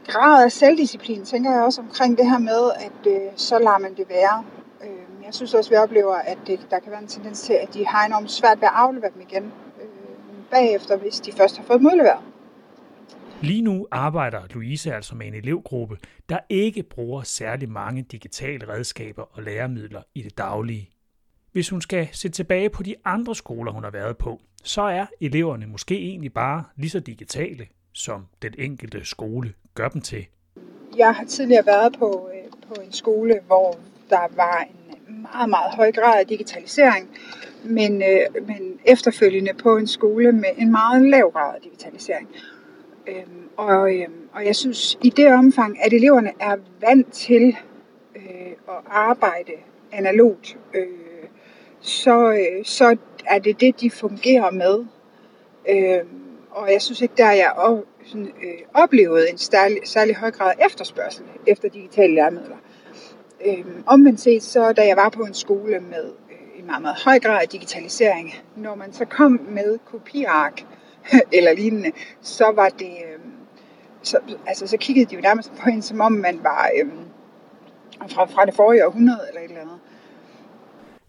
grad 0.06 0.44
af 0.44 0.52
selvdisciplin, 0.52 1.24
tænker 1.24 1.50
jeg 1.50 1.62
også 1.62 1.80
omkring 1.80 2.18
det 2.18 2.30
her 2.30 2.38
med, 2.38 2.70
at 2.76 3.12
øh, 3.12 3.20
så 3.36 3.58
lader 3.58 3.78
man 3.78 3.94
det 3.94 4.08
være. 4.08 4.44
Øh, 4.84 5.24
jeg 5.26 5.34
synes 5.34 5.54
også, 5.54 5.70
vi 5.70 5.76
oplever, 5.76 6.14
at 6.14 6.38
det, 6.46 6.60
der 6.70 6.78
kan 6.78 6.92
være 6.92 7.00
en 7.00 7.06
tendens 7.06 7.40
til, 7.40 7.52
at 7.52 7.74
de 7.74 7.86
har 7.86 8.06
enormt 8.06 8.30
svært 8.30 8.60
ved 8.60 8.68
at 8.68 8.74
aflevere 8.74 9.10
dem 9.14 9.20
igen 9.20 9.52
bagefter, 10.50 10.96
hvis 10.96 11.20
de 11.20 11.32
først 11.32 11.56
har 11.56 11.64
fået 11.64 11.80
udleveret. 11.80 12.18
Lige 13.42 13.62
nu 13.62 13.86
arbejder 13.90 14.40
Louise 14.50 14.94
altså 14.94 15.14
med 15.14 15.26
en 15.26 15.34
elevgruppe, 15.34 15.96
der 16.28 16.38
ikke 16.48 16.82
bruger 16.82 17.22
særlig 17.22 17.68
mange 17.68 18.02
digitale 18.02 18.68
redskaber 18.68 19.22
og 19.36 19.42
læremidler 19.42 20.02
i 20.14 20.22
det 20.22 20.38
daglige. 20.38 20.90
Hvis 21.52 21.68
hun 21.68 21.80
skal 21.80 22.08
se 22.12 22.28
tilbage 22.28 22.70
på 22.70 22.82
de 22.82 22.94
andre 23.04 23.34
skoler, 23.34 23.72
hun 23.72 23.84
har 23.84 23.90
været 23.90 24.16
på, 24.16 24.40
så 24.64 24.82
er 24.82 25.06
eleverne 25.20 25.66
måske 25.66 25.98
egentlig 25.98 26.32
bare 26.32 26.64
lige 26.76 26.90
så 26.90 27.00
digitale, 27.00 27.66
som 27.92 28.26
den 28.42 28.54
enkelte 28.58 29.04
skole 29.04 29.52
gør 29.74 29.88
dem 29.88 30.00
til. 30.00 30.26
Jeg 30.96 31.14
har 31.14 31.24
tidligere 31.24 31.66
været 31.66 31.96
på, 31.98 32.30
øh, 32.34 32.50
på 32.68 32.80
en 32.80 32.92
skole, 32.92 33.40
hvor 33.46 33.78
der 34.10 34.36
var 34.36 34.66
en 35.08 35.22
meget, 35.22 35.48
meget 35.48 35.74
høj 35.74 35.92
grad 35.92 36.20
af 36.20 36.26
digitalisering, 36.26 37.10
men, 37.64 38.02
øh, 38.02 38.46
men 38.46 38.80
efterfølgende 38.84 39.52
på 39.54 39.76
en 39.76 39.86
skole 39.86 40.32
med 40.32 40.48
en 40.58 40.70
meget 40.70 41.02
lav 41.02 41.30
grad 41.32 41.54
af 41.54 41.60
digitalisering. 41.62 42.28
Øhm, 43.06 43.48
og, 43.56 43.94
øhm, 43.94 44.28
og 44.32 44.46
jeg 44.46 44.56
synes, 44.56 44.98
i 45.02 45.10
det 45.10 45.32
omfang, 45.32 45.84
at 45.84 45.92
eleverne 45.92 46.30
er 46.40 46.56
vant 46.80 47.12
til 47.12 47.56
øh, 48.16 48.52
at 48.68 48.80
arbejde 48.86 49.52
analogt, 49.92 50.58
øh, 50.74 50.86
så, 51.80 52.32
øh, 52.32 52.64
så 52.64 52.96
er 53.26 53.38
det 53.38 53.60
det, 53.60 53.80
de 53.80 53.90
fungerer 53.90 54.50
med. 54.50 54.84
Øh, 55.68 56.04
og 56.50 56.72
jeg 56.72 56.82
synes 56.82 57.00
ikke, 57.00 57.14
der 57.16 57.30
jeg 57.30 57.52
op, 57.56 57.84
sådan, 58.04 58.26
øh, 58.26 58.58
oplevet 58.74 59.30
en 59.30 59.38
særlig, 59.38 59.78
særlig 59.84 60.16
høj 60.16 60.30
grad 60.30 60.52
af 60.58 60.66
efterspørgsel 60.66 61.24
efter 61.46 61.68
digitale 61.68 62.14
læremidler. 62.14 62.56
Øh, 63.46 63.64
omvendt 63.86 64.20
set, 64.20 64.42
så 64.42 64.72
da 64.72 64.86
jeg 64.86 64.96
var 64.96 65.08
på 65.08 65.22
en 65.22 65.34
skole 65.34 65.80
med 65.80 66.12
i 66.60 66.66
meget, 66.66 66.82
meget 66.82 66.96
høj 67.04 67.18
grad 67.18 67.42
af 67.42 67.48
digitalisering. 67.48 68.34
Når 68.56 68.74
man 68.74 68.92
så 68.92 69.04
kom 69.04 69.40
med 69.48 69.78
kopiark 69.78 70.66
eller 71.36 71.52
lignende, 71.52 71.92
så 72.20 72.52
var 72.54 72.68
det, 72.68 72.92
øh, 73.06 73.20
så, 74.02 74.18
altså, 74.46 74.66
så 74.66 74.76
kiggede 74.76 75.10
de 75.10 75.14
jo 75.14 75.20
nærmest 75.20 75.52
på 75.62 75.68
en, 75.68 75.82
som 75.82 76.00
om 76.00 76.12
man 76.12 76.40
var 76.42 76.70
øh, 76.80 76.90
fra, 78.08 78.24
fra 78.24 78.46
det 78.46 78.54
forrige 78.54 78.86
århundrede 78.86 79.20
eller 79.28 79.40
et 79.40 79.48
eller 79.48 79.60
andet. 79.60 79.78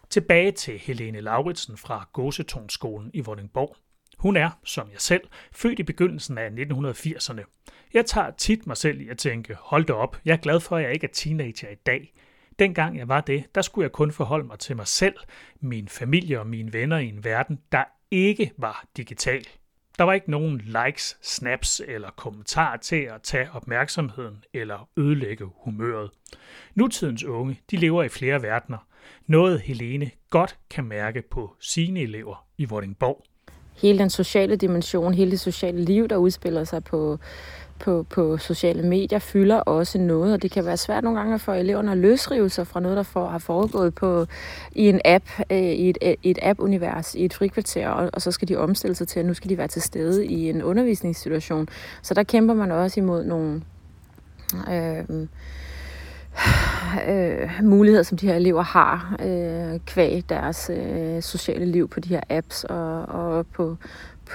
Tilbage 0.10 0.52
til 0.52 0.80
Helene 0.80 1.22
Lauritsen 1.22 1.78
fra 1.78 2.08
Gåsetonskolen 2.14 3.12
i 3.14 3.22
Vordingborg. 3.22 3.76
Hun 4.18 4.38
er, 4.38 4.50
som 4.66 4.90
jeg 4.92 5.02
selv, 5.02 5.22
født 5.52 5.80
i 5.80 5.84
begyndelsen 5.84 6.38
af 6.38 6.50
1980'erne. 6.50 7.62
Jeg 7.94 8.06
tager 8.06 8.32
tit 8.32 8.68
mig 8.68 8.78
selv 8.78 9.02
i 9.02 9.10
at 9.10 9.18
tænke, 9.18 9.58
hold 9.60 9.86
da 9.86 9.94
op, 9.94 10.18
jeg 10.26 10.34
er 10.34 10.38
glad 10.38 10.60
for, 10.60 10.78
at 10.78 10.84
jeg 10.84 10.94
ikke 10.94 11.08
er 11.08 11.12
teenager 11.14 11.70
i 11.70 11.76
dag. 11.76 12.14
Dengang 12.60 12.98
jeg 12.98 13.08
var 13.08 13.22
det, 13.22 13.44
der 13.56 13.62
skulle 13.62 13.84
jeg 13.84 13.92
kun 13.92 14.12
forholde 14.12 14.48
mig 14.48 14.60
til 14.60 14.76
mig 14.76 14.88
selv, 14.88 15.16
min 15.60 15.88
familie 15.88 16.40
og 16.40 16.48
mine 16.48 16.74
venner 16.74 16.98
i 16.98 17.08
en 17.08 17.24
verden, 17.24 17.60
der 17.72 17.84
ikke 18.12 18.52
var 18.58 18.86
digital. 18.98 19.46
Der 19.98 20.04
var 20.04 20.14
ikke 20.14 20.32
nogen 20.32 20.62
likes, 20.62 21.18
snaps 21.22 21.82
eller 21.88 22.10
kommentarer 22.10 22.78
til 22.78 22.96
at 22.96 23.22
tage 23.24 23.52
opmærksomheden 23.54 24.44
eller 24.54 24.90
ødelægge 24.98 25.46
humøret. 25.56 26.10
Nutidens 26.76 27.24
unge, 27.24 27.60
de 27.72 27.78
lever 27.78 28.04
i 28.04 28.10
flere 28.10 28.42
verdener. 28.42 28.88
Noget 29.28 29.62
Helene 29.62 30.12
godt 30.30 30.58
kan 30.70 30.86
mærke 30.86 31.22
på 31.22 31.56
sine 31.60 32.02
elever 32.02 32.46
i 32.58 32.66
Vordingborg. 32.66 33.24
Hele 33.82 34.00
den 34.00 34.10
sociale 34.10 34.56
dimension, 34.56 35.14
hele 35.14 35.32
det 35.32 35.40
sociale 35.40 35.82
liv, 35.86 36.08
der 36.08 36.18
udspiller 36.18 36.64
sig 36.64 36.84
på 36.84 37.20
på, 37.82 38.06
på 38.10 38.38
sociale 38.38 38.84
medier 38.84 39.20
fylder 39.20 39.56
også 39.60 39.98
noget, 39.98 40.34
og 40.34 40.42
det 40.42 40.52
kan 40.52 40.66
være 40.66 40.78
svært 40.78 41.04
nogle 41.04 41.20
gange 41.20 41.40
for 41.40 41.54
eleverne 41.54 41.92
at 41.92 41.98
løsrive 41.98 42.50
sig 42.50 42.68
fra 42.68 42.80
noget, 42.80 42.98
der 42.98 43.04
for, 43.04 43.28
har 43.28 43.38
foregået 43.38 43.96
på, 43.96 44.26
i 44.72 44.90
en 44.90 45.02
app, 45.06 45.26
øh, 45.50 45.58
i 45.58 45.90
et, 45.90 45.98
øh, 46.02 46.14
et 46.24 46.40
app-univers, 46.42 47.16
i 47.16 47.26
et 47.26 47.34
frikvarter, 47.34 47.90
og, 47.90 48.10
og 48.14 48.22
så 48.22 48.32
skal 48.32 48.48
de 48.48 48.56
omstille 48.56 48.96
sig 48.96 49.08
til, 49.08 49.20
at 49.20 49.26
nu 49.26 49.34
skal 49.34 49.50
de 49.50 49.58
være 49.58 49.68
til 49.68 49.82
stede 49.82 50.26
i 50.26 50.50
en 50.50 50.64
undervisningssituation. 50.64 51.68
Så 52.02 52.14
der 52.14 52.24
kæmper 52.24 52.54
man 52.54 52.72
også 52.72 53.00
imod 53.00 53.24
nogle... 53.24 53.62
Øh, 54.72 55.28
øh, 57.08 57.50
muligheder, 57.64 58.04
som 58.04 58.18
de 58.18 58.28
her 58.28 58.36
elever 58.36 58.62
har, 58.62 59.16
øh, 59.26 59.80
kvæg 59.86 60.24
deres 60.30 60.72
øh, 60.74 61.22
sociale 61.22 61.66
liv 61.66 61.90
på 61.90 62.00
de 62.00 62.10
her 62.10 62.22
apps 62.30 62.64
og, 62.64 63.06
og 63.06 63.46
på, 63.48 63.78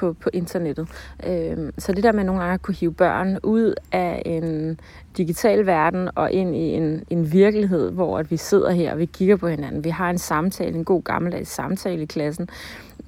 på, 0.01 0.13
på 0.13 0.31
internettet. 0.33 0.89
Øh, 1.27 1.73
så 1.79 1.93
det 1.93 2.05
der 2.05 2.13
med 2.13 2.25
nogle 2.25 2.41
gange 2.41 2.55
at 2.55 2.63
kunne 2.63 2.75
hive 2.75 2.93
børn 2.93 3.39
ud 3.43 3.75
af 3.93 4.23
en 4.27 4.81
digital 5.17 5.67
verden 5.67 6.09
og 6.15 6.33
ind 6.33 6.57
i 6.57 6.75
en, 6.75 7.05
en 7.11 7.33
virkelighed, 7.33 7.91
hvor 7.91 8.19
at 8.19 8.31
vi 8.31 8.37
sidder 8.37 8.71
her 8.71 8.93
og 8.93 8.99
vi 8.99 9.05
kigger 9.05 9.37
på 9.37 9.49
hinanden. 9.49 9.85
Vi 9.85 9.91
har 9.91 10.11
en 10.11 10.19
samtale, 10.19 10.77
en 10.77 10.85
god 10.85 11.03
gammeldags 11.03 11.51
samtale 11.51 12.03
i 12.03 12.07
klassen. 12.07 12.49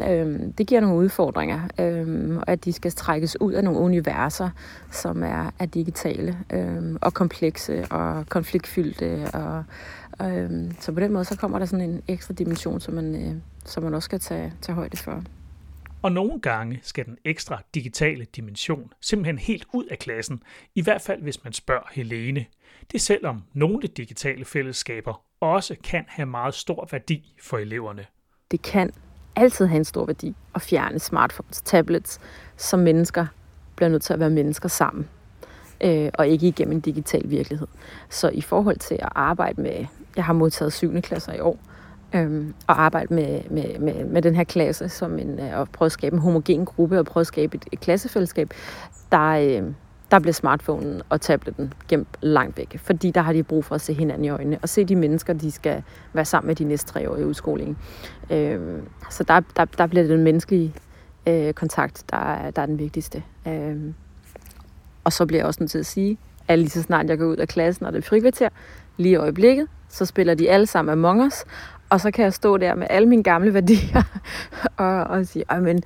Øh, 0.09 0.41
det 0.59 0.67
giver 0.67 0.81
nogle 0.81 0.97
udfordringer, 0.97 1.61
øh, 1.81 2.37
og 2.37 2.51
at 2.51 2.65
de 2.65 2.73
skal 2.73 2.93
trækkes 2.93 3.41
ud 3.41 3.53
af 3.53 3.65
nogle 3.65 3.81
universer, 3.81 4.51
som 4.91 5.23
er, 5.23 5.51
er 5.59 5.67
digitale 5.67 6.37
øh, 6.53 6.97
og 7.01 7.15
komplekse 7.15 7.85
og 7.91 8.25
konfliktfyldte. 8.29 9.31
Og, 9.35 9.65
øh, 10.27 10.51
så 10.81 10.93
på 10.93 11.01
den 11.01 11.13
måde 11.13 11.25
så 11.25 11.37
kommer 11.37 11.59
der 11.59 11.67
sådan 11.67 11.91
en 11.91 12.03
ekstra 12.09 12.35
dimension, 12.35 12.81
som 12.81 12.95
man, 12.95 13.15
øh, 13.15 13.35
som 13.65 13.83
man 13.83 13.95
også 13.95 14.07
skal 14.07 14.21
tage, 14.21 14.53
tage 14.63 14.77
højde 14.77 14.97
for. 14.97 15.23
Og 16.03 16.13
nogle 16.13 16.41
gange 16.41 16.81
skal 16.83 17.07
den 17.07 17.19
ekstra 17.25 17.63
digitale 17.75 18.27
dimension 18.37 18.93
simpelthen 19.01 19.39
helt 19.39 19.67
ud 19.73 19.85
af 19.85 19.99
klassen, 19.99 20.43
i 20.75 20.83
hvert 20.83 21.01
fald 21.01 21.23
hvis 21.23 21.45
man 21.45 21.53
spørger 21.53 21.89
Helene. 21.93 22.47
Det 22.93 22.95
er 22.95 23.03
selvom 23.03 23.43
nogle 23.53 23.83
digitale 23.83 24.45
fællesskaber 24.45 25.23
også 25.41 25.77
kan 25.85 26.05
have 26.09 26.27
meget 26.27 26.55
stor 26.55 26.89
værdi 26.91 27.35
for 27.43 27.59
eleverne. 27.59 28.07
Det 28.51 28.63
kan 28.63 28.91
altid 29.37 29.67
have 29.67 29.77
en 29.77 29.85
stor 29.85 30.05
værdi 30.05 30.37
at 30.55 30.63
fjerne 30.63 30.99
smartphones, 30.99 31.61
tablets, 31.63 32.21
så 32.57 32.77
mennesker 32.77 33.27
bliver 33.77 33.89
nødt 33.89 34.03
til 34.03 34.13
at 34.13 34.21
være 34.21 34.31
mennesker 34.31 34.69
sammen, 34.69 35.09
øh, 35.81 36.11
og 36.15 36.29
ikke 36.29 36.49
igennem 36.49 36.73
en 36.73 36.81
digital 36.81 37.31
virkelighed. 37.31 37.69
Så 38.09 38.29
i 38.29 38.41
forhold 38.41 38.77
til 38.77 38.95
at 38.95 39.09
arbejde 39.15 39.63
med, 39.63 39.87
jeg 40.17 40.25
har 40.25 40.33
modtaget 40.33 40.73
7. 40.73 41.01
klasser 41.01 41.33
i 41.33 41.41
år, 41.41 41.59
øhm, 42.15 42.55
og 42.67 42.83
arbejde 42.83 43.15
med, 43.15 43.41
med, 43.51 43.79
med, 43.79 44.05
med 44.05 44.23
den 44.23 44.35
her 44.35 44.45
klasse 44.45 44.89
som 44.89 45.19
en, 45.19 45.41
øh, 45.41 45.59
og 45.59 45.69
prøve 45.69 45.87
at 45.87 45.93
skabe 45.93 46.15
en 46.15 46.23
homogen 46.23 46.65
gruppe 46.65 46.99
og 46.99 47.07
prøve 47.07 47.21
at 47.21 47.27
skabe 47.27 47.57
et, 47.57 47.65
et 47.73 47.81
klassefællesskab, 47.81 48.51
der, 49.13 49.29
øh, 49.29 49.73
der 50.11 50.19
bliver 50.19 50.33
smartphonen 50.33 51.03
og 51.09 51.21
tabletten 51.21 51.73
gemt 51.89 52.09
langt 52.21 52.59
væk, 52.59 52.81
fordi 52.83 53.11
der 53.11 53.21
har 53.21 53.33
de 53.33 53.43
brug 53.43 53.65
for 53.65 53.75
at 53.75 53.81
se 53.81 53.93
hinanden 53.93 54.25
i 54.25 54.29
øjnene 54.29 54.59
og 54.63 54.69
se 54.69 54.85
de 54.85 54.97
mennesker, 54.97 55.33
de 55.33 55.53
skal 55.53 55.83
være 56.13 56.25
sammen 56.25 56.47
med 56.47 56.57
de 56.57 56.65
næste 56.65 56.93
tre 56.93 57.11
år 57.11 57.17
i 57.17 57.25
udskolingen. 57.25 57.77
Øh, 58.31 58.61
så 59.11 59.25
der, 59.25 59.41
der, 59.57 59.65
der 59.65 59.87
bliver 59.87 60.07
den 60.07 60.23
menneskelige 60.23 60.75
øh, 61.27 61.53
kontakt, 61.53 62.05
der, 62.11 62.51
der 62.51 62.63
er 62.63 62.67
den 62.67 62.79
vigtigste. 62.79 63.23
Øh, 63.49 63.77
og 65.05 65.13
så 65.13 65.27
bliver 65.27 65.41
jeg 65.41 65.47
også 65.47 65.63
nødt 65.63 65.71
til 65.71 65.79
at 65.79 65.87
sige, 65.87 66.19
at 66.49 66.59
lige 66.59 66.71
så 66.71 66.83
snart 66.83 67.09
jeg 67.09 67.19
går 67.19 67.27
ud 67.27 67.37
af 67.37 67.49
klassen, 67.49 67.87
og 67.87 67.93
det 67.93 67.99
er 67.99 68.03
frikvarter, 68.03 68.49
lige 68.97 69.13
i 69.13 69.17
øjeblikket, 69.17 69.69
så 69.89 70.05
spiller 70.05 70.35
de 70.35 70.51
alle 70.51 70.67
sammen 70.67 70.93
Among 70.93 71.27
Us, 71.27 71.45
og 71.91 72.01
så 72.01 72.11
kan 72.11 72.25
jeg 72.25 72.33
stå 72.33 72.57
der 72.57 72.75
med 72.75 72.87
alle 72.91 73.09
mine 73.09 73.23
gamle 73.23 73.55
værdier 73.55 74.03
og, 74.77 75.05
og 75.05 75.27
sige, 75.27 75.45
men 75.61 75.83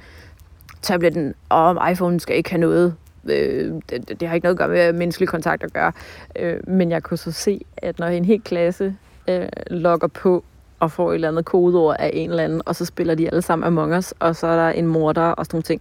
tabletten 0.83 1.35
og 1.49 1.91
iPhone 1.91 2.21
skal 2.21 2.37
ikke 2.37 2.51
have 2.51 2.61
noget. 2.61 2.95
Øh, 3.25 3.73
det, 3.91 4.21
det 4.21 4.29
har 4.29 4.35
ikke 4.35 4.45
noget 4.45 4.55
at 4.55 4.59
gøre 4.59 4.69
med 4.69 4.93
menneskelig 4.93 5.29
kontakt 5.29 5.63
at 5.63 5.73
gøre. 5.73 5.93
Øh, 6.37 6.69
men 6.69 6.91
jeg 6.91 7.03
kunne 7.03 7.19
så 7.19 7.33
se, 7.33 7.61
at 7.77 7.99
når 7.99 8.07
en 8.07 8.25
hel 8.25 8.41
klasse 8.41 8.97
øh, 9.29 9.47
logger 9.71 10.09
på 10.09 10.45
og 10.81 10.91
får 10.91 11.11
et 11.11 11.15
eller 11.15 11.29
andet 11.29 11.45
kodeord 11.45 11.97
af 11.99 12.11
en 12.13 12.31
eller 12.31 12.45
anden, 12.45 12.63
og 12.67 12.77
så 12.77 12.85
spiller 12.85 13.15
de 13.15 13.27
alle 13.27 13.43
sammen 13.43 13.67
Among 13.67 13.97
Us, 13.97 14.15
og 14.19 14.37
så 14.37 14.47
er 14.47 14.57
der 14.57 14.69
en 14.69 14.87
morder 14.87 15.23
og 15.23 15.47
sådan 15.47 15.57
nogle 15.57 15.63
ting, 15.63 15.81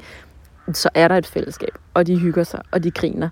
så 0.74 0.90
er 0.94 1.08
der 1.08 1.18
et 1.18 1.26
fællesskab, 1.26 1.78
og 1.94 2.08
de 2.08 2.20
hygger 2.20 2.44
sig, 2.44 2.62
og 2.72 2.84
de 2.84 2.92
griner, 2.92 3.30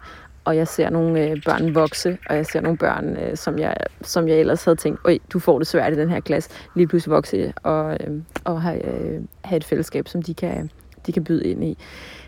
og 0.50 0.56
jeg 0.56 0.68
ser 0.68 0.90
nogle 0.90 1.30
øh, 1.30 1.44
børn 1.46 1.76
vokse, 1.76 2.18
og 2.30 2.36
jeg 2.36 2.46
ser 2.46 2.62
nogle 2.62 2.78
børn, 2.78 3.18
øh, 3.18 3.38
som, 3.38 3.60
jeg, 3.60 3.76
som 4.02 4.28
jeg 4.28 4.40
ellers 4.40 4.64
havde 4.64 4.76
tænkt, 4.76 5.00
øj, 5.06 5.18
du 5.34 5.40
får 5.40 5.60
det 5.60 5.68
svært 5.68 5.94
i 5.94 5.96
den 5.96 6.10
her 6.10 6.20
klasse, 6.20 6.50
lige 6.76 6.88
pludselig 6.88 7.12
vokse 7.12 7.54
og, 7.64 7.98
øh, 8.00 8.22
og 8.44 8.62
have, 8.62 8.86
øh, 8.86 9.22
have 9.44 9.58
et 9.58 9.64
fællesskab, 9.64 10.08
som 10.08 10.22
de 10.22 10.34
kan, 10.34 10.72
de 11.06 11.12
kan 11.12 11.24
byde 11.24 11.48
ind 11.48 11.64
i. 11.64 11.78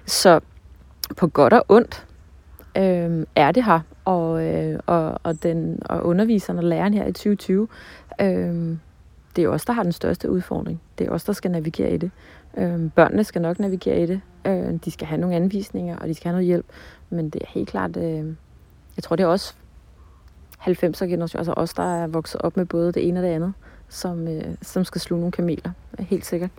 Så 0.05 0.39
på 1.17 1.27
godt 1.27 1.53
og 1.53 1.65
ondt 1.69 2.05
øh, 2.77 3.25
er 3.35 3.51
det 3.51 3.63
her, 3.63 3.79
og, 4.05 4.45
øh, 4.45 4.79
og, 4.85 5.19
og, 5.23 5.43
den, 5.43 5.79
og 5.85 6.05
underviseren 6.05 6.57
og 6.57 6.63
læreren 6.63 6.93
her 6.93 7.05
i 7.05 7.11
2020, 7.11 7.67
øh, 8.21 8.77
det 9.35 9.43
er 9.43 9.49
også 9.49 9.63
der 9.67 9.73
har 9.73 9.83
den 9.83 9.91
største 9.91 10.29
udfordring. 10.29 10.81
Det 10.97 11.07
er 11.07 11.11
også 11.11 11.25
der 11.27 11.33
skal 11.33 11.51
navigere 11.51 11.93
i 11.93 11.97
det. 11.97 12.11
Øh, 12.57 12.91
børnene 12.91 13.23
skal 13.23 13.41
nok 13.41 13.59
navigere 13.59 14.01
i 14.01 14.05
det. 14.05 14.21
Øh, 14.45 14.79
de 14.85 14.91
skal 14.91 15.07
have 15.07 15.21
nogle 15.21 15.35
anvisninger, 15.35 15.97
og 15.97 16.07
de 16.07 16.13
skal 16.13 16.23
have 16.23 16.33
noget 16.33 16.45
hjælp. 16.45 16.65
Men 17.09 17.29
det 17.29 17.41
er 17.41 17.47
helt 17.49 17.69
klart, 17.69 17.97
øh, 17.97 18.25
jeg 18.95 19.03
tror 19.03 19.15
det 19.15 19.23
er 19.23 19.27
også 19.27 19.53
90'er 20.59 21.05
generation, 21.05 21.39
altså 21.39 21.53
os, 21.57 21.73
der 21.73 22.03
er 22.03 22.07
vokset 22.07 22.41
op 22.41 22.57
med 22.57 22.65
både 22.65 22.91
det 22.91 23.07
ene 23.07 23.19
og 23.19 23.23
det 23.23 23.29
andet, 23.29 23.53
som, 23.89 24.27
øh, 24.27 24.55
som 24.61 24.83
skal 24.83 25.01
sluge 25.01 25.19
nogle 25.19 25.31
kameler, 25.31 25.71
helt 25.99 26.25
sikkert. 26.25 26.49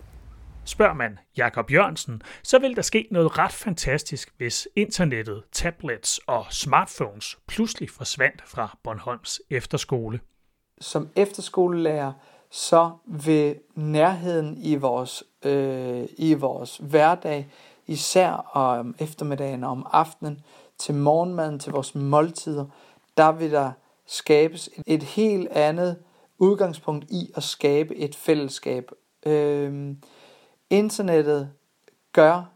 Spørger 0.65 0.93
man 0.93 1.19
Jakob 1.37 1.71
Jørgensen, 1.71 2.21
så 2.43 2.59
vil 2.59 2.75
der 2.75 2.81
ske 2.81 3.07
noget 3.11 3.37
ret 3.37 3.51
fantastisk, 3.51 4.33
hvis 4.37 4.67
internettet, 4.75 5.43
tablets 5.51 6.19
og 6.27 6.45
smartphones 6.49 7.37
pludselig 7.47 7.89
forsvandt 7.89 8.43
fra 8.45 8.77
Bornholms 8.83 9.41
efterskole. 9.49 10.19
Som 10.81 11.09
efterskolelærer, 11.15 12.13
så 12.55 12.91
vil 13.05 13.59
nærheden 13.75 14.57
i 14.57 14.75
vores, 14.75 15.23
øh, 15.43 16.07
i 16.17 16.33
vores 16.33 16.77
hverdag 16.77 17.47
især 17.87 18.31
om 18.53 18.95
eftermiddagen 18.99 19.63
og 19.63 19.71
om 19.71 19.87
aftenen, 19.91 20.39
til 20.77 20.95
morgenmaden, 20.95 21.59
til 21.59 21.71
vores 21.71 21.95
måltider, 21.95 22.65
der 23.17 23.31
vil 23.31 23.51
der 23.51 23.71
skabes 24.05 24.69
et 24.87 25.03
helt 25.03 25.47
andet 25.51 25.97
udgangspunkt 26.37 27.05
i 27.09 27.31
at 27.35 27.43
skabe 27.43 27.95
et 27.95 28.15
fællesskab. 28.15 28.91
Øh, 29.25 29.95
internettet 30.69 31.51
gør, 32.11 32.51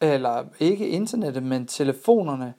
eller 0.00 0.44
ikke 0.60 0.88
internettet, 0.88 1.42
men 1.42 1.66
telefonerne 1.66 2.54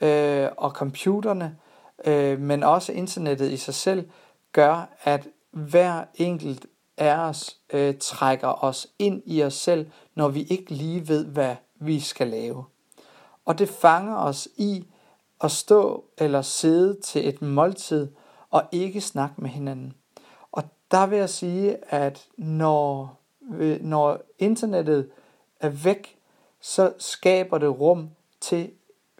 øh, 0.00 0.48
og 0.56 0.70
computerne, 0.70 1.56
øh, 2.04 2.40
men 2.40 2.62
også 2.62 2.92
internettet 2.92 3.50
i 3.50 3.56
sig 3.56 3.74
selv, 3.74 4.10
gør, 4.52 4.88
at 5.04 5.28
hver 5.50 6.04
enkelt 6.14 6.66
af 6.96 7.16
os 7.16 7.56
øh, 7.72 7.94
trækker 8.00 8.64
os 8.64 8.86
ind 8.98 9.22
i 9.26 9.42
os 9.42 9.54
selv, 9.54 9.90
når 10.14 10.28
vi 10.28 10.42
ikke 10.42 10.70
lige 10.74 11.08
ved, 11.08 11.24
hvad 11.24 11.56
vi 11.74 12.00
skal 12.00 12.28
lave. 12.28 12.64
Og 13.44 13.58
det 13.58 13.68
fanger 13.68 14.16
os 14.16 14.48
i 14.56 14.86
at 15.40 15.50
stå 15.50 16.04
eller 16.18 16.42
sidde 16.42 17.00
til 17.00 17.28
et 17.28 17.42
måltid 17.42 18.08
og 18.50 18.62
ikke 18.72 19.00
snakke 19.00 19.40
med 19.40 19.50
hinanden. 19.50 19.94
Og 20.52 20.62
der 20.90 21.06
vil 21.06 21.18
jeg 21.18 21.30
sige, 21.30 21.94
at 21.94 22.28
når, 22.36 23.18
øh, 23.54 23.80
når 23.82 24.20
internettet 24.38 25.10
er 25.60 25.68
væk, 25.68 26.16
så 26.60 26.92
skaber 26.98 27.58
det 27.58 27.80
rum 27.80 28.10
til 28.40 28.70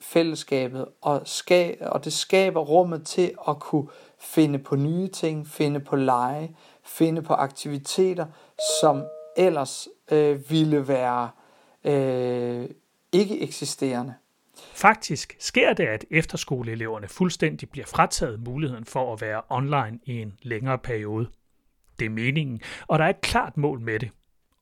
fællesskabet, 0.01 0.87
og, 1.01 1.23
ska, 1.25 1.75
og 1.81 2.05
det 2.05 2.13
skaber 2.13 2.61
rummet 2.61 3.07
til 3.07 3.35
at 3.49 3.59
kunne 3.59 3.89
finde 4.19 4.59
på 4.59 4.77
nye 4.77 5.09
ting, 5.09 5.49
finde 5.49 5.81
på 5.81 5.97
lege, 5.97 6.57
finde 6.85 7.23
på 7.23 7.35
aktiviteter, 7.35 8.27
som 8.81 9.05
ellers 9.37 9.89
øh, 10.11 10.51
ville 10.51 10.89
være 10.89 11.31
øh, 11.85 12.69
ikke 13.13 13.41
eksisterende. 13.41 14.15
Faktisk 14.75 15.37
sker 15.39 15.73
det, 15.73 15.87
at 15.87 16.05
efterskoleeleverne 16.11 17.09
fuldstændig 17.09 17.71
bliver 17.71 17.87
frataget 17.87 18.41
muligheden 18.41 18.85
for 18.85 19.13
at 19.13 19.21
være 19.21 19.43
online 19.49 19.99
i 20.05 20.23
en 20.23 20.39
længere 20.43 20.79
periode. 20.79 21.29
Det 21.99 22.05
er 22.05 22.11
meningen, 22.11 22.61
og 22.87 22.99
der 22.99 23.05
er 23.05 23.11
et 23.11 23.21
klart 23.21 23.57
mål 23.57 23.81
med 23.81 23.99
det. 23.99 24.11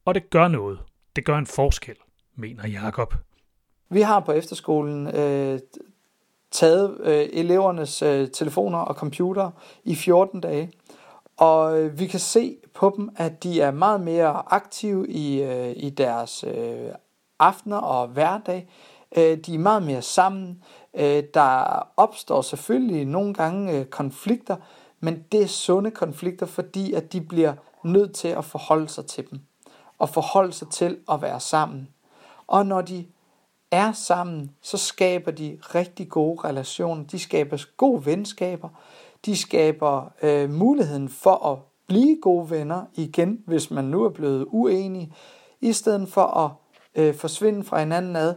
Og 0.04 0.14
det 0.14 0.30
gør 0.30 0.48
noget. 0.48 0.78
Det 1.16 1.24
gør 1.24 1.38
en 1.38 1.46
forskel, 1.46 1.96
mener 2.36 2.68
Jakob. 2.68 3.14
Vi 3.88 4.00
har 4.00 4.20
på 4.20 4.32
efterskolen 4.32 5.06
øh, 5.06 5.60
taget 6.50 6.96
øh, 7.00 7.28
elevernes 7.32 8.02
øh, 8.02 8.30
telefoner 8.30 8.78
og 8.78 8.94
computer 8.94 9.50
i 9.84 9.94
14 9.94 10.40
dage, 10.40 10.72
og 11.36 11.80
øh, 11.80 11.98
vi 11.98 12.06
kan 12.06 12.20
se 12.20 12.56
på 12.74 12.94
dem, 12.96 13.10
at 13.16 13.42
de 13.42 13.60
er 13.60 13.70
meget 13.70 14.00
mere 14.00 14.52
aktive 14.52 15.08
i, 15.08 15.42
øh, 15.42 15.72
i 15.76 15.90
deres 15.90 16.44
øh, 16.44 16.90
aftener 17.38 17.76
og 17.76 18.08
hverdag. 18.08 18.68
Øh, 19.16 19.38
de 19.38 19.54
er 19.54 19.58
meget 19.58 19.82
mere 19.82 20.02
sammen. 20.02 20.62
Øh, 20.94 21.22
der 21.34 21.88
opstår 21.96 22.42
selvfølgelig 22.42 23.04
nogle 23.04 23.34
gange 23.34 23.72
øh, 23.72 23.84
konflikter, 23.84 24.56
men 25.00 25.24
det 25.32 25.42
er 25.42 25.46
sunde 25.46 25.90
konflikter, 25.90 26.46
fordi 26.46 26.92
at 26.92 27.12
de 27.12 27.20
bliver 27.20 27.52
nødt 27.84 28.14
til 28.14 28.28
at 28.28 28.44
forholde 28.44 28.88
sig 28.88 29.06
til 29.06 29.30
dem. 29.30 29.40
Og 29.98 30.08
forholde 30.08 30.52
sig 30.52 30.68
til 30.68 30.98
at 31.12 31.22
være 31.22 31.40
sammen. 31.40 31.88
Og 32.46 32.66
når 32.66 32.80
de 32.80 33.06
er 33.70 33.92
sammen, 33.92 34.50
så 34.62 34.76
skaber 34.76 35.30
de 35.30 35.58
rigtig 35.74 36.08
gode 36.08 36.40
relationer. 36.44 37.04
De 37.04 37.18
skaber 37.18 37.64
gode 37.76 38.06
venskaber. 38.06 38.68
De 39.26 39.36
skaber 39.36 40.12
øh, 40.22 40.50
muligheden 40.50 41.08
for 41.08 41.46
at 41.46 41.58
blive 41.86 42.18
gode 42.22 42.50
venner 42.50 42.84
igen, 42.94 43.42
hvis 43.46 43.70
man 43.70 43.84
nu 43.84 44.04
er 44.04 44.10
blevet 44.10 44.46
uenig, 44.48 45.12
i 45.60 45.72
stedet 45.72 46.08
for 46.08 46.22
at 46.22 46.50
øh, 46.94 47.14
forsvinde 47.14 47.64
fra 47.64 47.80
hinanden 47.80 48.16
ad, 48.16 48.34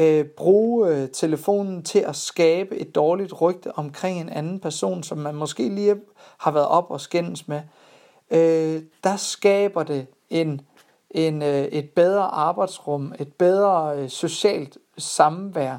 øh, 0.00 0.24
bruge 0.24 0.88
øh, 0.88 1.08
telefonen 1.10 1.82
til 1.82 1.98
at 1.98 2.16
skabe 2.16 2.76
et 2.76 2.94
dårligt 2.94 3.40
rygte 3.40 3.78
omkring 3.78 4.20
en 4.20 4.28
anden 4.28 4.60
person, 4.60 5.02
som 5.02 5.18
man 5.18 5.34
måske 5.34 5.68
lige 5.68 5.96
har 6.38 6.50
været 6.50 6.68
op 6.68 6.90
og 6.90 7.00
skændes 7.00 7.48
med. 7.48 7.60
Øh, 8.30 8.82
der 9.04 9.16
skaber 9.16 9.82
det 9.82 10.06
en, 10.30 10.60
en, 11.12 11.42
øh, 11.42 11.64
et 11.64 11.90
bedre 11.90 12.22
arbejdsrum, 12.22 13.14
et 13.18 13.32
bedre 13.32 13.98
øh, 13.98 14.08
socialt 14.08 14.78
samvær, 14.98 15.78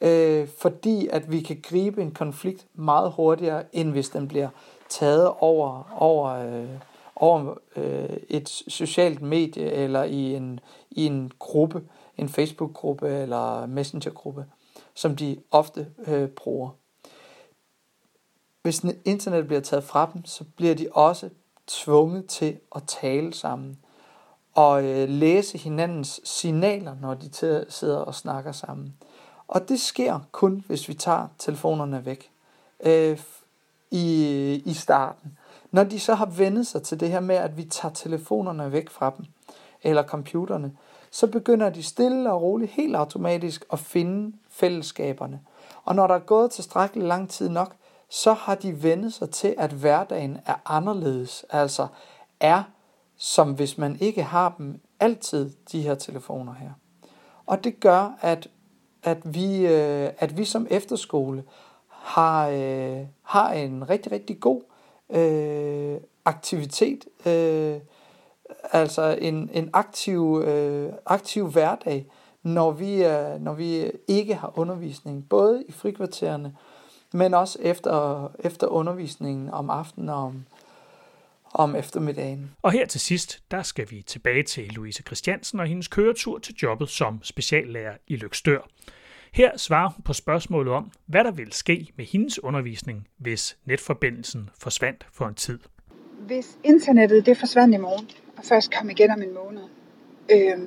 øh, 0.00 0.48
fordi 0.58 1.08
at 1.08 1.32
vi 1.32 1.40
kan 1.40 1.60
gribe 1.62 2.02
en 2.02 2.10
konflikt 2.10 2.66
meget 2.74 3.12
hurtigere, 3.12 3.64
end 3.72 3.90
hvis 3.90 4.08
den 4.08 4.28
bliver 4.28 4.48
taget 4.88 5.32
over, 5.38 5.92
over, 5.96 6.28
øh, 6.28 6.68
over 7.16 7.54
øh, 7.76 8.16
et 8.28 8.48
socialt 8.48 9.22
medie 9.22 9.70
eller 9.70 10.04
i 10.04 10.34
en, 10.34 10.60
i 10.90 11.06
en 11.06 11.32
gruppe, 11.38 11.82
en 12.16 12.28
Facebook-gruppe 12.28 13.08
eller 13.08 13.66
Messenger-gruppe, 13.66 14.44
som 14.94 15.16
de 15.16 15.36
ofte 15.50 15.86
øh, 16.06 16.28
bruger. 16.28 16.70
Hvis 18.62 18.84
internet 19.04 19.46
bliver 19.46 19.60
taget 19.60 19.84
fra 19.84 20.10
dem, 20.14 20.24
så 20.24 20.44
bliver 20.56 20.74
de 20.74 20.88
også 20.92 21.28
tvunget 21.66 22.26
til 22.26 22.56
at 22.76 22.82
tale 22.86 23.34
sammen 23.34 23.78
og 24.58 24.84
øh, 24.84 25.08
læse 25.08 25.58
hinandens 25.58 26.20
signaler, 26.24 26.94
når 27.00 27.14
de 27.14 27.30
sidder 27.68 27.98
og 27.98 28.14
snakker 28.14 28.52
sammen. 28.52 28.94
Og 29.48 29.68
det 29.68 29.80
sker 29.80 30.20
kun, 30.32 30.64
hvis 30.66 30.88
vi 30.88 30.94
tager 30.94 31.28
telefonerne 31.38 32.04
væk 32.04 32.30
øh, 32.80 33.18
i, 33.90 34.62
i 34.64 34.72
starten. 34.72 35.38
Når 35.70 35.84
de 35.84 36.00
så 36.00 36.14
har 36.14 36.26
vendet 36.26 36.66
sig 36.66 36.82
til 36.82 37.00
det 37.00 37.08
her 37.08 37.20
med, 37.20 37.36
at 37.36 37.56
vi 37.56 37.64
tager 37.64 37.92
telefonerne 37.92 38.72
væk 38.72 38.90
fra 38.90 39.12
dem, 39.16 39.26
eller 39.82 40.02
computerne, 40.02 40.72
så 41.10 41.26
begynder 41.26 41.70
de 41.70 41.82
stille 41.82 42.32
og 42.32 42.42
roligt, 42.42 42.72
helt 42.72 42.96
automatisk, 42.96 43.64
at 43.72 43.78
finde 43.78 44.36
fællesskaberne. 44.50 45.40
Og 45.84 45.94
når 45.94 46.06
der 46.06 46.14
er 46.14 46.18
gået 46.18 46.50
tilstrækkeligt 46.50 47.08
lang 47.08 47.30
tid 47.30 47.48
nok, 47.48 47.74
så 48.08 48.32
har 48.32 48.54
de 48.54 48.82
vendet 48.82 49.12
sig 49.14 49.30
til, 49.30 49.54
at 49.58 49.70
hverdagen 49.70 50.38
er 50.46 50.54
anderledes. 50.66 51.44
Altså 51.50 51.86
er, 52.40 52.62
som 53.18 53.52
hvis 53.52 53.78
man 53.78 53.96
ikke 54.00 54.22
har 54.22 54.54
dem 54.58 54.80
altid, 55.00 55.50
de 55.72 55.82
her 55.82 55.94
telefoner 55.94 56.54
her. 56.54 56.70
Og 57.46 57.64
det 57.64 57.80
gør, 57.80 58.18
at, 58.20 58.48
at, 59.02 59.34
vi, 59.34 59.66
øh, 59.66 60.10
at 60.18 60.36
vi 60.36 60.44
som 60.44 60.66
efterskole 60.70 61.44
har, 61.88 62.48
øh, 62.48 63.06
har 63.22 63.52
en 63.52 63.90
rigtig, 63.90 64.12
rigtig 64.12 64.40
god 64.40 64.62
øh, 65.10 66.00
aktivitet, 66.24 67.04
øh, 67.26 67.80
altså 68.72 69.16
en, 69.20 69.50
en 69.52 69.70
aktiv, 69.72 70.42
øh, 70.46 70.92
aktiv 71.06 71.50
hverdag, 71.50 72.06
når 72.42 72.70
vi, 72.70 73.04
øh, 73.04 73.40
når 73.40 73.52
vi 73.52 73.90
ikke 74.08 74.34
har 74.34 74.58
undervisning, 74.58 75.28
både 75.28 75.64
i 75.68 75.72
frikvartererne, 75.72 76.56
men 77.12 77.34
også 77.34 77.58
efter, 77.62 78.28
efter 78.38 78.66
undervisningen 78.66 79.50
om 79.50 79.70
aftenen 79.70 80.08
og 80.08 80.16
om, 80.16 80.44
om 81.58 81.76
eftermiddagen. 81.76 82.50
Og 82.62 82.72
her 82.72 82.86
til 82.86 83.00
sidst, 83.00 83.42
der 83.50 83.62
skal 83.62 83.90
vi 83.90 84.02
tilbage 84.02 84.42
til 84.42 84.68
Louise 84.70 85.02
Christiansen 85.02 85.60
og 85.60 85.66
hendes 85.66 85.88
køretur 85.88 86.38
til 86.38 86.54
jobbet 86.62 86.88
som 86.88 87.20
speciallærer 87.22 87.96
i 88.06 88.16
Lykstør. 88.16 88.68
Her 89.32 89.56
svarer 89.56 89.88
hun 89.88 90.02
på 90.02 90.12
spørgsmålet 90.12 90.72
om, 90.72 90.90
hvad 91.06 91.24
der 91.24 91.30
vil 91.30 91.52
ske 91.52 91.92
med 91.96 92.04
hendes 92.04 92.44
undervisning, 92.44 93.08
hvis 93.16 93.56
netforbindelsen 93.64 94.50
forsvandt 94.58 95.06
for 95.12 95.26
en 95.26 95.34
tid. 95.34 95.58
Hvis 96.18 96.58
internettet 96.64 97.26
det 97.26 97.36
forsvandt 97.36 97.74
i 97.74 97.78
morgen, 97.78 98.10
og 98.36 98.44
først 98.44 98.74
kom 98.74 98.90
igen 98.90 99.10
om 99.10 99.22
en 99.22 99.34
måned, 99.34 99.62
øh, 100.30 100.58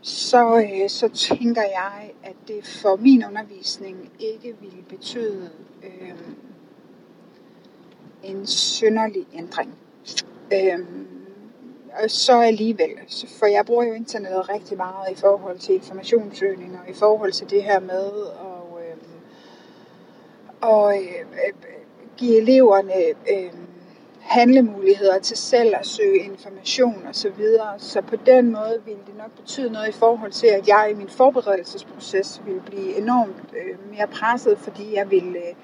så, 0.00 0.58
øh, 0.58 0.88
så 0.88 1.08
tænker 1.08 1.62
jeg, 1.62 2.10
at 2.22 2.36
det 2.48 2.66
for 2.66 2.96
min 2.96 3.24
undervisning 3.24 4.10
ikke 4.18 4.56
ville 4.60 4.82
betyde 4.88 5.50
øh, 5.82 6.14
en 8.22 8.46
synderlig 8.46 9.26
ændring. 9.34 9.74
Øhm, 10.52 11.06
og 12.02 12.10
så 12.10 12.40
alligevel, 12.40 12.90
for 13.38 13.46
jeg 13.46 13.66
bruger 13.66 13.84
jo 13.84 13.92
internettet 13.92 14.48
rigtig 14.48 14.76
meget 14.76 15.12
i 15.12 15.14
forhold 15.14 15.58
til 15.58 15.74
informationssøgning 15.74 16.78
og 16.84 16.90
i 16.90 16.94
forhold 16.94 17.32
til 17.32 17.50
det 17.50 17.62
her 17.62 17.80
med 17.80 18.06
at 18.06 18.48
øh, 18.80 18.96
og, 20.60 20.96
øh, 20.96 21.52
give 22.16 22.36
eleverne 22.36 22.94
øh, 23.30 23.52
handlemuligheder 24.20 25.18
til 25.18 25.36
selv 25.36 25.74
at 25.76 25.86
søge 25.86 26.18
information 26.18 27.06
og 27.08 27.14
så 27.14 27.30
videre. 27.30 27.74
Så 27.78 28.00
på 28.00 28.16
den 28.26 28.52
måde 28.52 28.80
ville 28.84 29.00
det 29.06 29.16
nok 29.18 29.30
betyde 29.36 29.70
noget 29.70 29.88
i 29.88 29.92
forhold 29.92 30.32
til, 30.32 30.46
at 30.46 30.68
jeg 30.68 30.88
i 30.90 30.94
min 30.94 31.08
forberedelsesproces 31.08 32.42
ville 32.46 32.60
blive 32.66 32.96
enormt 32.96 33.54
øh, 33.56 33.90
mere 33.90 34.06
presset, 34.06 34.58
fordi 34.58 34.94
jeg 34.94 35.10
ville 35.10 35.38
øh, 35.38 35.54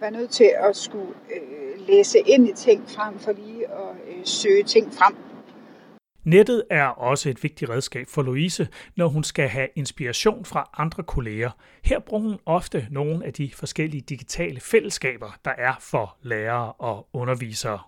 være 0.00 0.10
nødt 0.10 0.30
til 0.30 0.50
at 0.56 0.76
skulle 0.76 1.14
øh, 1.30 1.67
læse 1.88 2.18
ind 2.18 2.48
i 2.48 2.52
ting 2.52 2.90
frem 2.90 3.18
for 3.18 3.32
lige 3.32 3.66
at 3.66 3.94
øh, 4.08 4.24
søge 4.24 4.62
ting 4.62 4.92
frem. 4.92 5.16
Nettet 6.24 6.64
er 6.70 6.84
også 6.84 7.28
et 7.28 7.42
vigtigt 7.42 7.70
redskab 7.70 8.08
for 8.08 8.22
Louise, 8.22 8.68
når 8.96 9.08
hun 9.08 9.24
skal 9.24 9.48
have 9.48 9.68
inspiration 9.74 10.44
fra 10.44 10.70
andre 10.78 11.02
kolleger. 11.02 11.50
Her 11.84 11.98
bruger 11.98 12.22
hun 12.22 12.38
ofte 12.46 12.86
nogle 12.90 13.26
af 13.26 13.32
de 13.32 13.50
forskellige 13.54 14.00
digitale 14.00 14.60
fællesskaber, 14.60 15.38
der 15.44 15.50
er 15.58 15.74
for 15.80 16.16
lærere 16.22 16.72
og 16.72 17.06
undervisere 17.12 17.78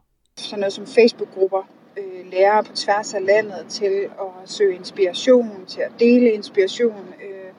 sådan 0.41 0.61
noget 0.61 0.73
som 0.73 0.87
Facebook-grupper, 0.87 1.63
øh, 1.97 2.33
lærere 2.33 2.65
på 2.65 2.73
tværs 2.75 3.15
af 3.15 3.27
landet 3.27 3.67
til 3.69 4.09
at 4.21 4.51
søge 4.51 4.75
inspiration, 4.75 5.67
til 5.67 5.81
at 5.81 5.93
dele 5.99 6.31
inspiration. 6.33 7.15
Øh, 7.23 7.53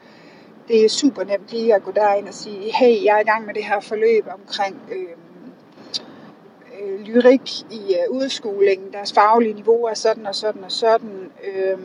det 0.68 0.86
er 0.86 0.90
super 0.90 1.24
nemt 1.24 1.52
lige 1.52 1.76
at 1.76 1.84
gå 1.84 1.92
derind 1.92 2.28
og 2.28 2.34
sige, 2.34 2.72
hey, 2.74 3.06
jeg 3.06 3.16
er 3.16 3.20
i 3.20 3.24
gang 3.24 3.46
med 3.46 3.54
det 3.54 3.64
her 3.64 3.80
forløb 3.80 4.26
omkring 4.40 4.82
øh, 4.92 5.21
øh, 6.82 7.00
lyrik 7.00 7.62
i 7.72 7.96
øh, 7.96 8.12
udskolingen. 8.12 8.94
Deres 8.94 9.14
faglige 9.14 9.54
niveau 9.54 9.84
er 9.84 9.94
sådan 9.94 10.26
og 10.26 10.36
sådan 10.36 10.64
og 10.64 10.72
sådan. 10.72 11.32
Øh, 11.44 11.78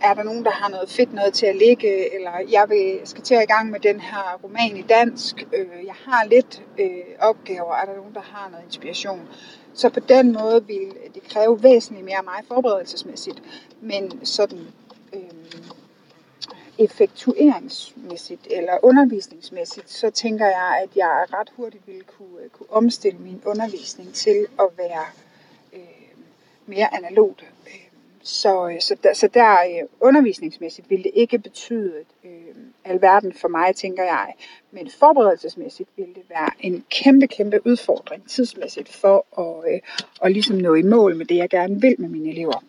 er 0.00 0.14
der 0.14 0.22
nogen, 0.22 0.44
der 0.44 0.50
har 0.50 0.68
noget 0.68 0.90
fedt 0.90 1.12
noget 1.14 1.34
til 1.34 1.46
at 1.46 1.56
ligge, 1.56 2.14
eller 2.14 2.30
jeg 2.50 2.64
vil, 2.68 3.00
skal 3.04 3.22
til 3.22 3.34
at 3.34 3.42
i 3.42 3.52
gang 3.52 3.70
med 3.70 3.80
den 3.80 4.00
her 4.00 4.40
roman 4.44 4.76
i 4.76 4.82
dansk, 4.82 5.46
øh, 5.52 5.84
jeg 5.86 5.94
har 6.04 6.24
lidt 6.24 6.62
øh, 6.78 6.88
opgaver, 7.18 7.74
er 7.74 7.84
der 7.84 7.96
nogen, 7.96 8.14
der 8.14 8.20
har 8.20 8.48
noget 8.50 8.64
inspiration. 8.64 9.28
Så 9.74 9.88
på 9.88 10.00
den 10.00 10.32
måde 10.32 10.66
vil 10.66 10.92
det 11.14 11.22
kræve 11.22 11.62
væsentligt 11.62 12.04
mere 12.04 12.16
af 12.16 12.24
mig 12.24 12.42
forberedelsesmæssigt, 12.48 13.42
men 13.80 14.24
sådan 14.24 14.58
øh, 15.12 15.20
effektueringsmæssigt 16.78 18.46
eller 18.50 18.78
undervisningsmæssigt, 18.82 19.90
så 19.90 20.10
tænker 20.10 20.46
jeg, 20.46 20.80
at 20.82 20.96
jeg 20.96 21.26
ret 21.32 21.52
hurtigt 21.56 21.86
ville 21.86 22.02
kunne, 22.02 22.42
øh, 22.44 22.50
kunne 22.50 22.70
omstille 22.70 23.18
min 23.18 23.42
undervisning 23.46 24.14
til 24.14 24.46
at 24.58 24.68
være 24.78 25.04
øh, 25.72 25.80
mere 26.66 26.94
analogt. 26.94 27.44
Så, 28.22 28.68
øh, 28.68 28.80
så, 28.80 28.96
der, 29.02 29.14
så 29.14 29.28
der 29.34 29.52
øh, 29.52 29.88
undervisningsmæssigt 30.00 30.90
ville 30.90 31.04
det 31.04 31.12
ikke 31.14 31.38
betyde 31.38 31.92
øh, 32.24 32.30
alverden 32.84 33.32
for 33.32 33.48
mig, 33.48 33.76
tænker 33.76 34.04
jeg. 34.04 34.34
Men 34.70 34.90
forberedelsesmæssigt 34.98 35.88
ville 35.96 36.14
det 36.14 36.22
være 36.28 36.50
en 36.60 36.84
kæmpe, 36.90 37.26
kæmpe 37.26 37.66
udfordring 37.66 38.28
tidsmæssigt 38.28 38.88
for 38.88 39.40
at, 39.40 39.72
øh, 39.72 39.80
at 40.22 40.32
ligesom 40.32 40.56
nå 40.56 40.74
i 40.74 40.82
mål 40.82 41.16
med 41.16 41.26
det, 41.26 41.36
jeg 41.36 41.50
gerne 41.50 41.80
vil 41.80 41.94
med 41.98 42.08
mine 42.08 42.30
elever. 42.30 42.62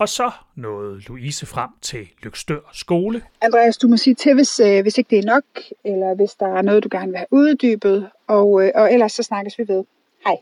Og 0.00 0.08
så 0.08 0.30
nåede 0.54 1.00
Louise 1.00 1.46
frem 1.46 1.70
til 1.82 2.08
Lykstør 2.22 2.70
skole. 2.72 3.22
Andreas, 3.42 3.76
du 3.76 3.88
må 3.88 3.96
sige 3.96 4.14
til, 4.14 4.34
hvis, 4.34 4.60
øh, 4.60 4.82
hvis 4.82 4.98
ikke 4.98 5.10
det 5.10 5.18
er 5.18 5.26
nok, 5.26 5.44
eller 5.84 6.14
hvis 6.14 6.30
der 6.30 6.46
er 6.46 6.62
noget, 6.62 6.84
du 6.84 6.88
gerne 6.92 7.06
vil 7.06 7.16
have 7.16 7.26
uddybet, 7.30 8.10
og, 8.28 8.64
øh, 8.64 8.72
og 8.74 8.92
ellers 8.92 9.12
så 9.12 9.22
snakkes 9.22 9.58
vi 9.58 9.68
ved. 9.68 9.84
Hej. 10.24 10.36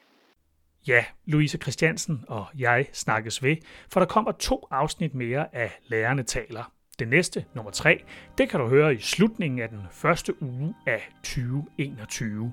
Ja, 0.88 1.04
Louise 1.26 1.58
Christiansen 1.58 2.24
og 2.28 2.46
jeg 2.58 2.86
snakkes 2.92 3.42
ved, 3.42 3.56
for 3.92 4.00
der 4.00 4.06
kommer 4.06 4.32
to 4.32 4.66
afsnit 4.70 5.14
mere 5.14 5.54
af 5.54 5.78
Lærerne 5.86 6.22
taler. 6.22 6.72
Det 6.98 7.08
næste, 7.08 7.44
nummer 7.54 7.70
tre, 7.70 8.02
det 8.38 8.48
kan 8.48 8.60
du 8.60 8.66
høre 8.66 8.94
i 8.94 8.98
slutningen 8.98 9.60
af 9.60 9.68
den 9.68 9.82
første 9.90 10.42
uge 10.42 10.74
af 10.86 11.08
2021. 11.22 12.52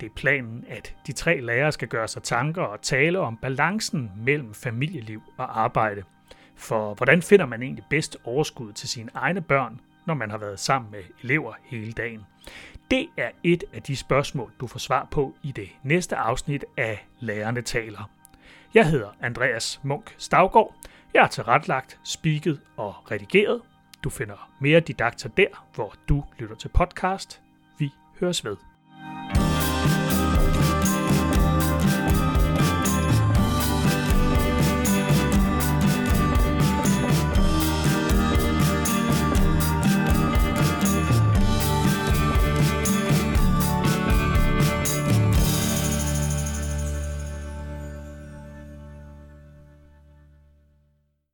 Det 0.00 0.06
er 0.06 0.14
planen, 0.16 0.64
at 0.68 0.94
de 1.06 1.12
tre 1.12 1.40
lærere 1.40 1.72
skal 1.72 1.88
gøre 1.88 2.08
sig 2.08 2.22
tanker 2.22 2.62
og 2.62 2.82
tale 2.82 3.18
om 3.18 3.36
balancen 3.36 4.10
mellem 4.16 4.54
familieliv 4.54 5.22
og 5.38 5.60
arbejde. 5.60 6.02
For 6.62 6.94
hvordan 6.94 7.22
finder 7.22 7.46
man 7.46 7.62
egentlig 7.62 7.84
bedst 7.90 8.16
overskud 8.24 8.72
til 8.72 8.88
sine 8.88 9.10
egne 9.14 9.40
børn, 9.40 9.80
når 10.06 10.14
man 10.14 10.30
har 10.30 10.38
været 10.38 10.60
sammen 10.60 10.90
med 10.90 11.02
elever 11.22 11.52
hele 11.64 11.92
dagen? 11.92 12.26
Det 12.90 13.08
er 13.16 13.30
et 13.42 13.64
af 13.72 13.82
de 13.82 13.96
spørgsmål, 13.96 14.52
du 14.60 14.66
får 14.66 14.78
svar 14.78 15.08
på 15.10 15.34
i 15.42 15.52
det 15.52 15.68
næste 15.82 16.16
afsnit 16.16 16.64
af 16.76 17.06
Lærerne 17.20 17.62
taler. 17.62 18.10
Jeg 18.74 18.90
hedder 18.90 19.08
Andreas 19.20 19.80
Munk 19.82 20.14
Stavgård. 20.18 20.74
Jeg 21.14 21.22
har 21.22 21.28
tilretlagt, 21.28 22.00
spiket 22.04 22.60
og 22.76 23.10
redigeret. 23.10 23.62
Du 24.04 24.10
finder 24.10 24.50
mere 24.60 24.80
didakter 24.80 25.28
der, 25.28 25.66
hvor 25.74 25.94
du 26.08 26.24
lytter 26.38 26.56
til 26.56 26.68
podcast. 26.68 27.42
Vi 27.78 27.90
høres 28.20 28.44
ved. 28.44 28.71